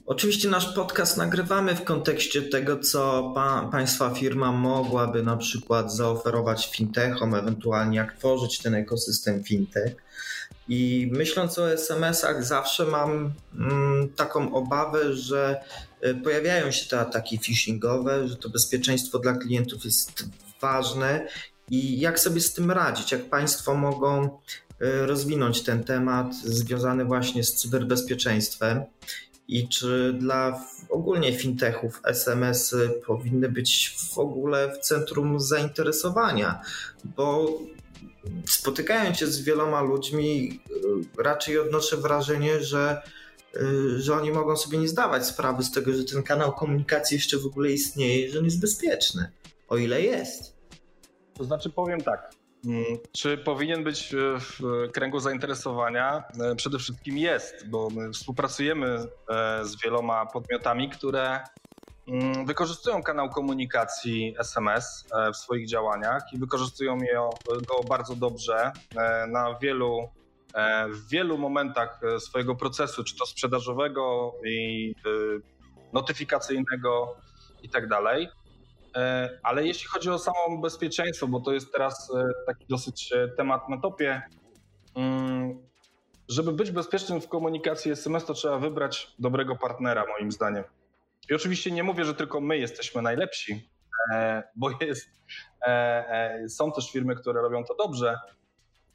Oczywiście 0.07 0.49
nasz 0.49 0.75
podcast 0.75 1.17
nagrywamy 1.17 1.75
w 1.75 1.85
kontekście 1.85 2.43
tego, 2.43 2.79
co 2.79 3.33
pa, 3.35 3.69
państwa 3.73 4.11
firma 4.11 4.53
mogłaby 4.53 5.23
na 5.23 5.37
przykład 5.37 5.95
zaoferować 5.95 6.71
fintechom, 6.77 7.35
ewentualnie 7.35 7.97
jak 7.97 8.19
tworzyć 8.19 8.59
ten 8.59 8.75
ekosystem 8.75 9.45
fintech. 9.45 9.97
I 10.69 11.11
myśląc 11.13 11.59
o 11.59 11.73
SMS-ach, 11.73 12.45
zawsze 12.45 12.87
mam 12.87 13.33
mm, 13.59 14.09
taką 14.09 14.55
obawę, 14.55 15.15
że 15.15 15.61
e, 16.01 16.15
pojawiają 16.15 16.71
się 16.71 16.89
te 16.89 17.01
ataki 17.01 17.39
phishingowe, 17.39 18.29
że 18.29 18.37
to 18.37 18.49
bezpieczeństwo 18.49 19.19
dla 19.19 19.33
klientów 19.33 19.85
jest 19.85 20.25
ważne 20.61 21.29
i 21.71 22.01
jak 22.01 22.21
sobie 22.21 22.41
z 22.41 22.53
tym 22.53 22.71
radzić, 22.71 23.13
jak 23.13 23.25
państwo 23.25 23.75
mogą 23.75 24.39
Y, 24.83 25.07
rozwinąć 25.07 25.63
ten 25.63 25.85
temat 25.85 26.35
związany 26.35 27.05
właśnie 27.05 27.45
z 27.45 27.55
cyberbezpieczeństwem? 27.55 28.85
I 29.49 29.69
czy 29.69 30.13
dla 30.19 30.65
ogólnie 30.91 31.39
fintechów 31.39 32.01
SMS-y 32.05 32.91
powinny 33.07 33.49
być 33.49 33.97
w 34.15 34.19
ogóle 34.19 34.73
w 34.73 34.79
centrum 34.79 35.41
zainteresowania, 35.41 36.61
bo 37.05 37.59
spotykając 38.47 39.19
się 39.19 39.27
z 39.27 39.41
wieloma 39.41 39.83
ludźmi, 39.83 40.61
y, 41.19 41.23
raczej 41.23 41.59
odnoszę 41.59 41.97
wrażenie, 41.97 42.65
że, 42.65 43.03
y, 43.57 44.01
że 44.01 44.15
oni 44.15 44.31
mogą 44.31 44.57
sobie 44.57 44.79
nie 44.79 44.89
zdawać 44.89 45.27
sprawy 45.27 45.63
z 45.63 45.73
tego, 45.73 45.93
że 45.93 46.05
ten 46.05 46.23
kanał 46.23 46.53
komunikacji 46.53 47.15
jeszcze 47.15 47.39
w 47.39 47.47
ogóle 47.47 47.73
istnieje, 47.73 48.31
że 48.31 48.39
on 48.39 48.45
jest 48.45 48.61
bezpieczny, 48.61 49.31
o 49.69 49.77
ile 49.77 50.03
jest. 50.03 50.58
To 51.38 51.44
znaczy 51.44 51.70
powiem 51.70 52.01
tak, 52.01 52.31
Mm, 52.64 52.85
czy 53.12 53.38
powinien 53.38 53.85
być 53.85 54.14
e, 54.14 54.16
w 54.40 54.61
kręgu 54.92 55.20
zainteresowania? 55.20 56.24
E, 56.40 56.55
przede 56.55 56.79
wszystkim 56.79 57.18
jest, 57.18 57.68
bo 57.68 57.90
my 57.90 58.12
współpracujemy 58.12 58.87
e, 59.31 59.64
z 59.64 59.83
wieloma 59.83 60.27
podmiotami, 60.27 60.90
które 60.90 61.40
mm, 62.09 62.46
wykorzystują 62.46 63.03
kanał 63.03 63.31
komunikacji 63.31 64.35
SMS 64.38 65.07
w 65.35 65.37
swoich 65.37 65.68
działaniach 65.68 66.22
i 66.33 66.38
wykorzystują 66.38 66.98
go 67.48 67.88
bardzo 67.88 68.14
dobrze 68.14 68.72
na 69.29 69.59
wielu, 69.62 70.09
w 70.88 71.09
wielu 71.09 71.38
momentach 71.38 72.01
swojego 72.18 72.55
procesu, 72.55 73.05
czy 73.05 73.16
to 73.16 73.27
sprzedażowego 73.27 74.35
i 74.46 74.94
notyfikacyjnego 75.92 77.16
i 77.62 77.68
tak 77.68 77.88
dalej. 77.88 78.29
E, 78.99 79.31
ale 79.43 79.67
jeśli 79.67 79.89
chodzi 79.89 80.11
o 80.11 80.19
samo 80.19 80.59
bezpieczeństwo, 80.63 81.29
bo 81.29 81.41
to 81.41 81.53
jest 81.53 81.73
teraz 81.73 82.11
e, 82.11 82.29
taki 82.47 82.67
dosyć 82.67 83.13
e, 83.13 83.29
temat 83.29 83.69
na 83.69 83.81
topie, 83.81 84.23
mm, 84.97 85.63
żeby 86.29 86.53
być 86.53 86.71
bezpiecznym 86.71 87.21
w 87.21 87.29
komunikacji 87.29 87.93
SMS, 87.93 88.25
to 88.25 88.35
trzeba 88.35 88.59
wybrać 88.59 89.15
dobrego 89.19 89.57
partnera, 89.57 90.05
moim 90.19 90.33
zdaniem. 90.33 90.65
I 91.31 91.35
oczywiście 91.35 91.71
nie 91.71 91.83
mówię, 91.83 92.05
że 92.05 92.15
tylko 92.15 92.41
my 92.41 92.59
jesteśmy 92.59 93.03
najlepsi, 93.03 93.71
bo 94.57 94.71
jest, 94.81 95.11
są 96.49 96.73
też 96.73 96.93
firmy, 96.93 97.17
które 97.17 97.43
robią 97.43 97.65
to 97.65 97.75
dobrze, 97.75 98.19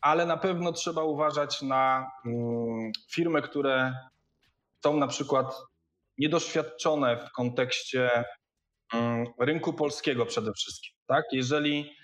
ale 0.01 0.25
na 0.25 0.37
pewno 0.37 0.71
trzeba 0.71 1.03
uważać 1.03 1.61
na 1.61 2.11
mm, 2.25 2.91
firmy, 3.11 3.41
które 3.41 3.93
są 4.83 4.97
na 4.97 5.07
przykład 5.07 5.55
niedoświadczone 6.17 7.17
w 7.17 7.31
kontekście 7.31 8.25
rynku 9.39 9.73
polskiego 9.73 10.25
przede 10.25 10.53
wszystkim. 10.53 10.91
Tak? 11.07 11.25
Jeżeli, 11.31 11.95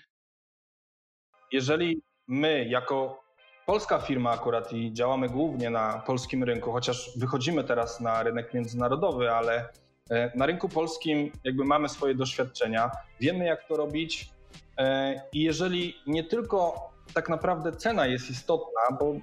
jeżeli 1.52 2.02
my 2.28 2.64
jako 2.68 3.20
polska 3.66 3.98
firma 3.98 4.30
akurat 4.30 4.72
i 4.72 4.92
działamy 4.92 5.28
głównie 5.28 5.70
na 5.70 6.02
polskim 6.06 6.44
rynku, 6.44 6.72
chociaż 6.72 7.10
wychodzimy 7.16 7.64
teraz 7.64 8.00
na 8.00 8.22
rynek 8.22 8.54
międzynarodowy, 8.54 9.30
ale 9.30 9.68
e, 10.10 10.32
na 10.34 10.46
rynku 10.46 10.68
polskim 10.68 11.32
jakby 11.44 11.64
mamy 11.64 11.88
swoje 11.88 12.14
doświadczenia, 12.14 12.90
wiemy 13.20 13.44
jak 13.44 13.68
to 13.68 13.76
robić 13.76 14.30
e, 14.78 15.14
i 15.32 15.42
jeżeli 15.42 15.94
nie 16.06 16.24
tylko 16.24 16.90
tak 17.14 17.28
naprawdę 17.28 17.72
cena 17.72 18.06
jest 18.06 18.30
istotna, 18.30 18.96
bo 19.00 19.14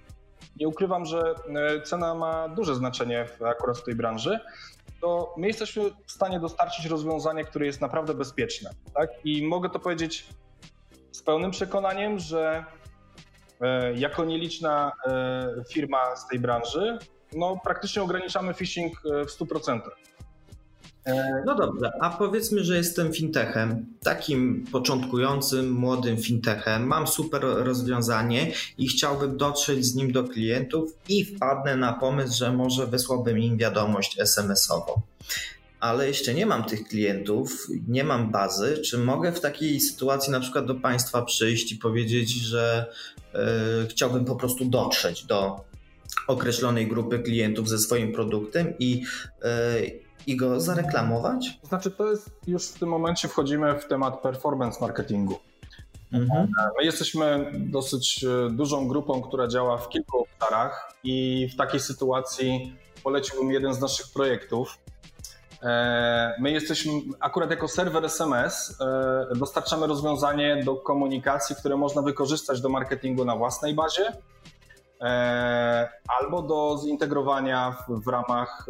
nie 0.60 0.68
ukrywam, 0.68 1.06
że 1.06 1.36
e, 1.56 1.82
cena 1.82 2.16
ma 2.16 2.50
duże 2.50 2.76
znaczenie 2.76 3.26
akurat 3.46 3.78
w 3.78 3.84
tej 3.84 3.96
branży, 3.96 4.40
to 5.02 5.34
my 5.38 5.48
jesteśmy 5.48 5.84
w 6.06 6.12
stanie 6.12 6.40
dostarczyć 6.40 6.86
rozwiązanie, 6.86 7.44
które 7.44 7.66
jest 7.66 7.82
naprawdę 7.82 8.14
bezpieczne. 8.14 8.70
Tak? 8.94 9.10
I 9.24 9.48
mogę 9.48 9.70
to 9.70 9.80
powiedzieć 9.80 10.28
z 11.12 11.24
pełnym 11.24 11.52
przekonaniem, 11.52 12.20
że 12.20 12.66
e, 13.62 13.94
jako 13.94 14.26
nieliczna 14.26 14.92
e, 15.06 15.64
firma 15.74 16.16
z 16.16 16.28
tej 16.28 16.40
branży, 16.40 16.98
no 17.34 17.58
praktycznie 17.64 18.02
ograniczamy 18.02 18.54
phishing 18.54 18.94
e, 19.06 19.26
w 19.26 19.30
100%. 19.30 19.80
No 21.46 21.56
dobrze, 21.56 21.92
a 22.02 22.10
powiedzmy, 22.10 22.64
że 22.64 22.78
jestem 22.78 23.14
fintechem, 23.14 23.86
takim 24.04 24.66
początkującym, 24.72 25.72
młodym 25.72 26.18
fintechem. 26.18 26.88
Mam 26.88 27.08
super 27.08 27.42
rozwiązanie 27.42 28.52
i 28.78 28.88
chciałbym 28.88 29.38
dotrzeć 29.38 29.86
z 29.86 29.96
nim 29.96 30.12
do 30.12 30.24
klientów 30.24 30.94
i 31.10 31.26
wpadnę 31.26 31.76
na 31.76 31.94
pomysł, 31.94 32.38
że 32.38 32.54
może 32.54 32.88
wysłałbym 32.88 33.40
im 33.40 33.58
wiadomość 33.58 34.20
SMS-ową. 34.20 35.02
Ale 35.80 36.08
jeszcze 36.08 36.34
nie 36.34 36.46
mam 36.46 36.64
tych 36.64 36.88
klientów, 36.88 37.68
nie 37.88 38.04
mam 38.04 38.32
bazy. 38.32 38.78
Czy 38.78 38.98
mogę 38.98 39.32
w 39.32 39.40
takiej 39.40 39.80
sytuacji 39.80 40.32
na 40.32 40.40
przykład 40.40 40.66
do 40.66 40.76
Państwa 40.76 41.22
przyjść 41.22 41.72
i 41.72 41.78
powiedzieć, 41.78 42.30
że 42.32 42.86
yy, 43.34 43.40
chciałbym 43.90 44.26
po 44.26 44.36
prostu 44.36 44.66
dotrzeć 44.66 45.26
do 45.26 45.66
określonej 46.28 46.88
grupy 46.88 47.20
klientów 47.20 47.70
ze 47.70 47.80
swoim 47.80 48.14
produktem 48.14 48.74
i 48.80 49.02
yy, 49.44 50.07
i 50.28 50.36
go 50.36 50.60
zareklamować? 50.60 51.60
Znaczy, 51.64 51.92
to 51.92 52.12
jest 52.12 52.30
już 52.48 52.68
w 52.68 52.80
tym 52.80 52.90
momencie 52.90 53.28
wchodzimy 53.28 53.80
w 53.80 53.88
temat 53.88 54.22
performance 54.22 54.82
marketingu. 54.82 55.40
Mhm. 56.14 56.52
My 56.78 56.86
jesteśmy 56.86 57.52
dosyć 57.56 58.26
dużą 58.52 58.88
grupą, 58.88 59.22
która 59.22 59.48
działa 59.48 59.78
w 59.78 59.90
kilku 59.90 60.18
obszarach 60.18 60.94
i 61.04 61.48
w 61.54 61.56
takiej 61.56 61.80
sytuacji 61.80 62.78
poleciłbym 63.04 63.52
jeden 63.52 63.74
z 63.74 63.82
naszych 63.82 64.06
projektów. 64.14 64.78
E, 65.64 66.36
my 66.40 66.52
jesteśmy 66.52 66.92
akurat 67.20 67.50
jako 67.50 67.68
serwer 67.68 68.06
SMS, 68.06 68.78
e, 68.82 69.36
dostarczamy 69.36 69.88
rozwiązanie 69.88 70.64
do 70.64 70.76
komunikacji, 70.76 71.56
które 71.56 71.78
można 71.78 72.02
wykorzystać 72.02 72.62
do 72.62 72.70
marketingu 72.70 73.26
na 73.26 73.36
własnej 73.36 73.74
bazie 73.74 74.08
e, 74.08 74.14
albo 76.20 76.42
do 76.42 76.78
zintegrowania 76.84 77.72
w, 77.72 78.04
w 78.04 78.08
ramach 78.08 78.66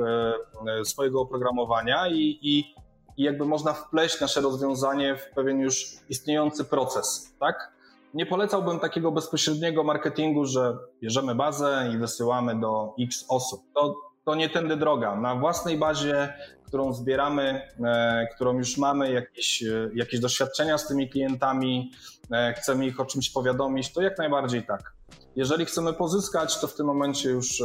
swojego 0.83 1.21
oprogramowania 1.21 2.07
i, 2.07 2.39
i, 2.41 2.75
i 3.17 3.23
jakby 3.23 3.45
można 3.45 3.73
wpleść 3.73 4.21
nasze 4.21 4.41
rozwiązanie 4.41 5.15
w 5.15 5.29
pewien 5.35 5.59
już 5.59 5.85
istniejący 6.09 6.65
proces, 6.65 7.35
tak? 7.39 7.77
Nie 8.13 8.25
polecałbym 8.25 8.79
takiego 8.79 9.11
bezpośredniego 9.11 9.83
marketingu, 9.83 10.45
że 10.45 10.77
bierzemy 11.01 11.35
bazę 11.35 11.89
i 11.93 11.97
wysyłamy 11.97 12.59
do 12.59 12.95
X 12.99 13.25
osób. 13.29 13.61
To, 13.75 13.95
to 14.25 14.35
nie 14.35 14.49
tędy 14.49 14.77
droga. 14.77 15.15
Na 15.15 15.35
własnej 15.35 15.77
bazie 15.77 16.33
którą 16.67 16.93
zbieramy, 16.93 17.61
e, 17.85 18.27
którą 18.35 18.57
już 18.57 18.77
mamy, 18.77 19.11
jakieś, 19.11 19.63
e, 19.63 19.89
jakieś 19.93 20.19
doświadczenia 20.19 20.77
z 20.77 20.87
tymi 20.87 21.09
klientami, 21.09 21.91
e, 22.31 22.53
chcemy 22.53 22.87
ich 22.87 22.99
o 22.99 23.05
czymś 23.05 23.29
powiadomić, 23.29 23.93
to 23.93 24.01
jak 24.01 24.17
najbardziej 24.17 24.65
tak. 24.65 24.93
Jeżeli 25.35 25.65
chcemy 25.65 25.93
pozyskać, 25.93 26.59
to 26.59 26.67
w 26.67 26.75
tym 26.75 26.85
momencie 26.85 27.29
już 27.29 27.63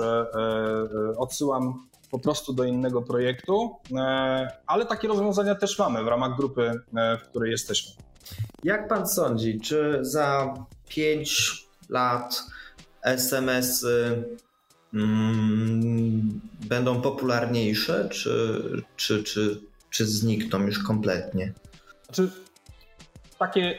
odsyłam 1.17 1.89
po 2.11 2.19
prostu 2.19 2.53
do 2.53 2.65
innego 2.65 3.03
projektu, 3.03 3.77
ale 4.67 4.87
takie 4.87 5.09
rozwiązania 5.09 5.55
też 5.55 5.79
mamy 5.79 6.05
w 6.05 6.07
ramach 6.07 6.37
grupy, 6.37 6.81
w 7.25 7.29
której 7.29 7.51
jesteśmy. 7.51 7.93
Jak 8.65 8.89
pan 8.89 9.09
sądzi, 9.09 9.61
czy 9.61 9.99
za 10.01 10.55
5 10.89 11.67
lat 11.89 12.43
SMS 13.03 13.85
mm, 13.85 14.25
będą 16.69 17.01
popularniejsze, 17.01 18.09
czy, 18.09 18.63
czy, 18.97 19.23
czy, 19.23 19.61
czy 19.91 20.07
znikną 20.07 20.67
już 20.67 20.79
kompletnie? 20.79 21.53
Znaczy, 22.05 22.31
takie 23.39 23.79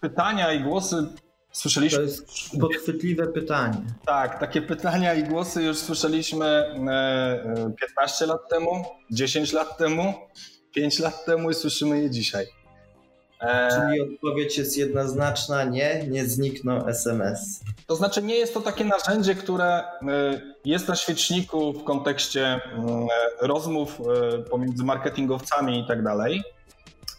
pytania 0.00 0.52
i 0.52 0.62
głosy 0.62 1.06
słyszeliśmy. 1.52 1.98
To 1.98 2.04
jest 2.04 2.26
podchwytliwe 2.60 3.26
pytanie. 3.26 3.82
Tak, 4.06 4.40
takie 4.40 4.62
pytania 4.62 5.14
i 5.14 5.24
głosy 5.24 5.62
już 5.62 5.78
słyszeliśmy 5.78 6.74
15 7.80 8.24
e, 8.24 8.28
lat 8.28 8.48
temu, 8.50 8.84
10 9.10 9.52
lat 9.52 9.78
temu, 9.78 10.14
5 10.74 10.98
lat 10.98 11.24
temu 11.24 11.50
i 11.50 11.54
słyszymy 11.54 12.02
je 12.02 12.10
dzisiaj. 12.10 12.46
E, 13.44 13.68
Czyli 13.70 14.00
odpowiedź 14.00 14.58
jest 14.58 14.78
jednoznaczna, 14.78 15.64
nie, 15.64 16.06
nie 16.08 16.26
znikną 16.26 16.86
SMS. 16.86 17.60
To 17.86 17.96
znaczy 17.96 18.22
nie 18.22 18.34
jest 18.34 18.54
to 18.54 18.60
takie 18.60 18.84
narzędzie, 18.84 19.34
które 19.34 19.80
y, 19.80 19.84
jest 20.64 20.88
na 20.88 20.96
świeczniku 20.96 21.72
w 21.72 21.84
kontekście 21.84 22.56
y, 22.56 22.60
rozmów 23.40 24.00
y, 24.00 24.42
pomiędzy 24.50 24.84
marketingowcami 24.84 25.80
i 25.80 25.86
tak 25.86 26.02
dalej, 26.02 26.42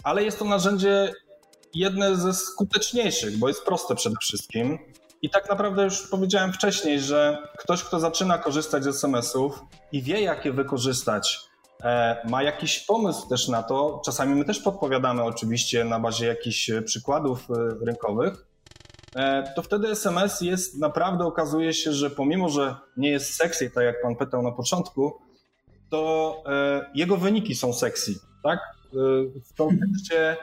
ale 0.03 0.23
jest 0.23 0.39
to 0.39 0.45
narzędzie 0.45 1.13
jedne 1.73 2.15
ze 2.15 2.33
skuteczniejszych, 2.33 3.38
bo 3.38 3.47
jest 3.47 3.65
proste 3.65 3.95
przede 3.95 4.15
wszystkim. 4.21 4.79
I 5.21 5.29
tak 5.29 5.49
naprawdę 5.49 5.83
już 5.83 6.07
powiedziałem 6.07 6.53
wcześniej, 6.53 6.99
że 6.99 7.38
ktoś, 7.57 7.83
kto 7.83 7.99
zaczyna 7.99 8.38
korzystać 8.38 8.83
z 8.83 8.88
SMS-ów 8.88 9.59
i 9.91 10.01
wie, 10.01 10.21
jak 10.21 10.45
je 10.45 10.53
wykorzystać, 10.53 11.39
E, 11.39 11.55
ma 12.30 12.43
jakiś 12.43 12.80
pomysł 12.80 13.30
też 13.30 13.48
na 13.48 13.63
to, 13.63 14.02
czasami 14.06 14.36
my 14.36 14.45
też 14.45 14.60
podpowiadamy 14.60 15.24
oczywiście 15.24 15.86
na 15.86 16.00
bazie 16.00 16.28
jakichś 16.28 16.69
e, 16.69 16.82
przykładów 16.82 17.48
e, 17.50 17.86
rynkowych, 17.86 18.45
to 19.56 19.62
wtedy 19.62 19.88
SMS 19.88 20.41
jest 20.41 20.80
naprawdę, 20.80 21.26
okazuje 21.26 21.74
się, 21.74 21.93
że 21.93 22.10
pomimo, 22.10 22.50
że 22.50 22.76
nie 22.98 23.10
jest 23.10 23.34
sexy, 23.34 23.71
tak 23.71 23.84
jak 23.84 24.02
pan 24.02 24.15
pytał 24.15 24.41
na 24.41 24.52
początku, 24.52 25.19
to 25.89 26.43
jego 26.95 27.17
wyniki 27.17 27.56
są 27.56 27.74
sexy, 27.74 28.13
tak? 28.43 28.60
W 29.45 29.58
kontekście 29.58 30.38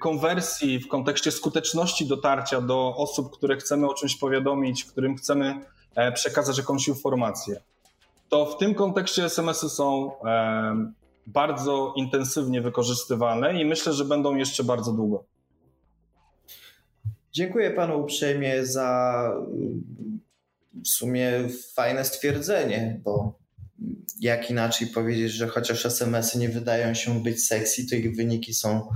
konwersji, 0.00 0.78
w 0.78 0.88
kontekście 0.88 1.30
skuteczności 1.30 2.06
dotarcia 2.06 2.60
do 2.60 2.96
osób, 2.96 3.36
które 3.36 3.56
chcemy 3.56 3.88
o 3.88 3.94
czymś 3.94 4.16
powiadomić, 4.16 4.84
którym 4.84 5.16
chcemy 5.16 5.60
przekazać 6.14 6.58
jakąś 6.58 6.88
informację 6.88 7.60
to 8.28 8.46
w 8.46 8.58
tym 8.58 8.74
kontekście 8.74 9.24
SMS-y 9.24 9.68
są 9.68 10.10
bardzo 11.26 11.94
intensywnie 11.96 12.60
wykorzystywane 12.60 13.62
i 13.62 13.64
myślę, 13.64 13.92
że 13.92 14.04
będą 14.04 14.36
jeszcze 14.36 14.64
bardzo 14.64 14.92
długo. 14.92 15.24
Dziękuję 17.32 17.70
panu 17.70 18.00
uprzejmie 18.00 18.66
za 18.66 19.32
w 20.84 20.88
sumie 20.88 21.32
fajne 21.74 22.04
stwierdzenie, 22.04 23.00
bo 23.04 23.38
jak 24.20 24.50
inaczej 24.50 24.88
powiedzieć, 24.88 25.32
że 25.32 25.48
chociaż 25.48 25.86
SMS-y 25.86 26.38
nie 26.38 26.48
wydają 26.48 26.94
się 26.94 27.22
być 27.22 27.46
sexy, 27.46 27.86
to 27.86 27.96
ich 27.96 28.16
wyniki 28.16 28.54
są 28.54 28.88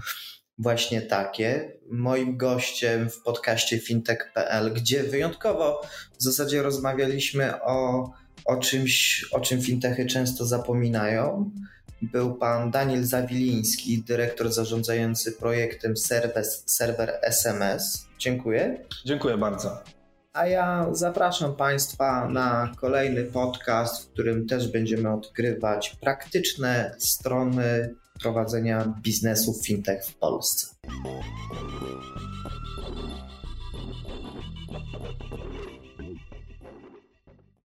właśnie 0.58 1.02
takie. 1.02 1.72
Moim 1.90 2.36
gościem 2.36 3.10
w 3.10 3.22
podcaście 3.22 3.78
fintech.pl, 3.78 4.74
gdzie 4.74 5.02
wyjątkowo 5.02 5.80
w 6.18 6.22
zasadzie 6.22 6.62
rozmawialiśmy 6.62 7.62
o 7.62 8.10
o 8.44 8.56
czymś, 8.56 9.24
o 9.32 9.40
czym 9.40 9.62
fintechy 9.62 10.06
często 10.06 10.46
zapominają. 10.46 11.50
Był 12.02 12.34
pan 12.34 12.70
Daniel 12.70 13.04
Zawiliński, 13.04 14.02
dyrektor 14.02 14.52
zarządzający 14.52 15.32
projektem 15.32 15.96
serwer, 15.96 16.44
serwer 16.66 17.18
SMS. 17.22 18.06
Dziękuję. 18.18 18.84
Dziękuję 19.04 19.38
bardzo. 19.38 19.82
A 20.32 20.46
ja 20.46 20.86
zapraszam 20.92 21.56
Państwa 21.56 22.28
na 22.28 22.72
kolejny 22.76 23.24
podcast, 23.24 24.04
w 24.04 24.12
którym 24.12 24.46
też 24.46 24.68
będziemy 24.68 25.12
odkrywać 25.12 25.96
praktyczne 26.00 26.94
strony 26.98 27.94
prowadzenia 28.22 28.94
biznesu 29.02 29.54
fintech 29.64 30.04
w 30.04 30.14
Polsce. 30.14 30.66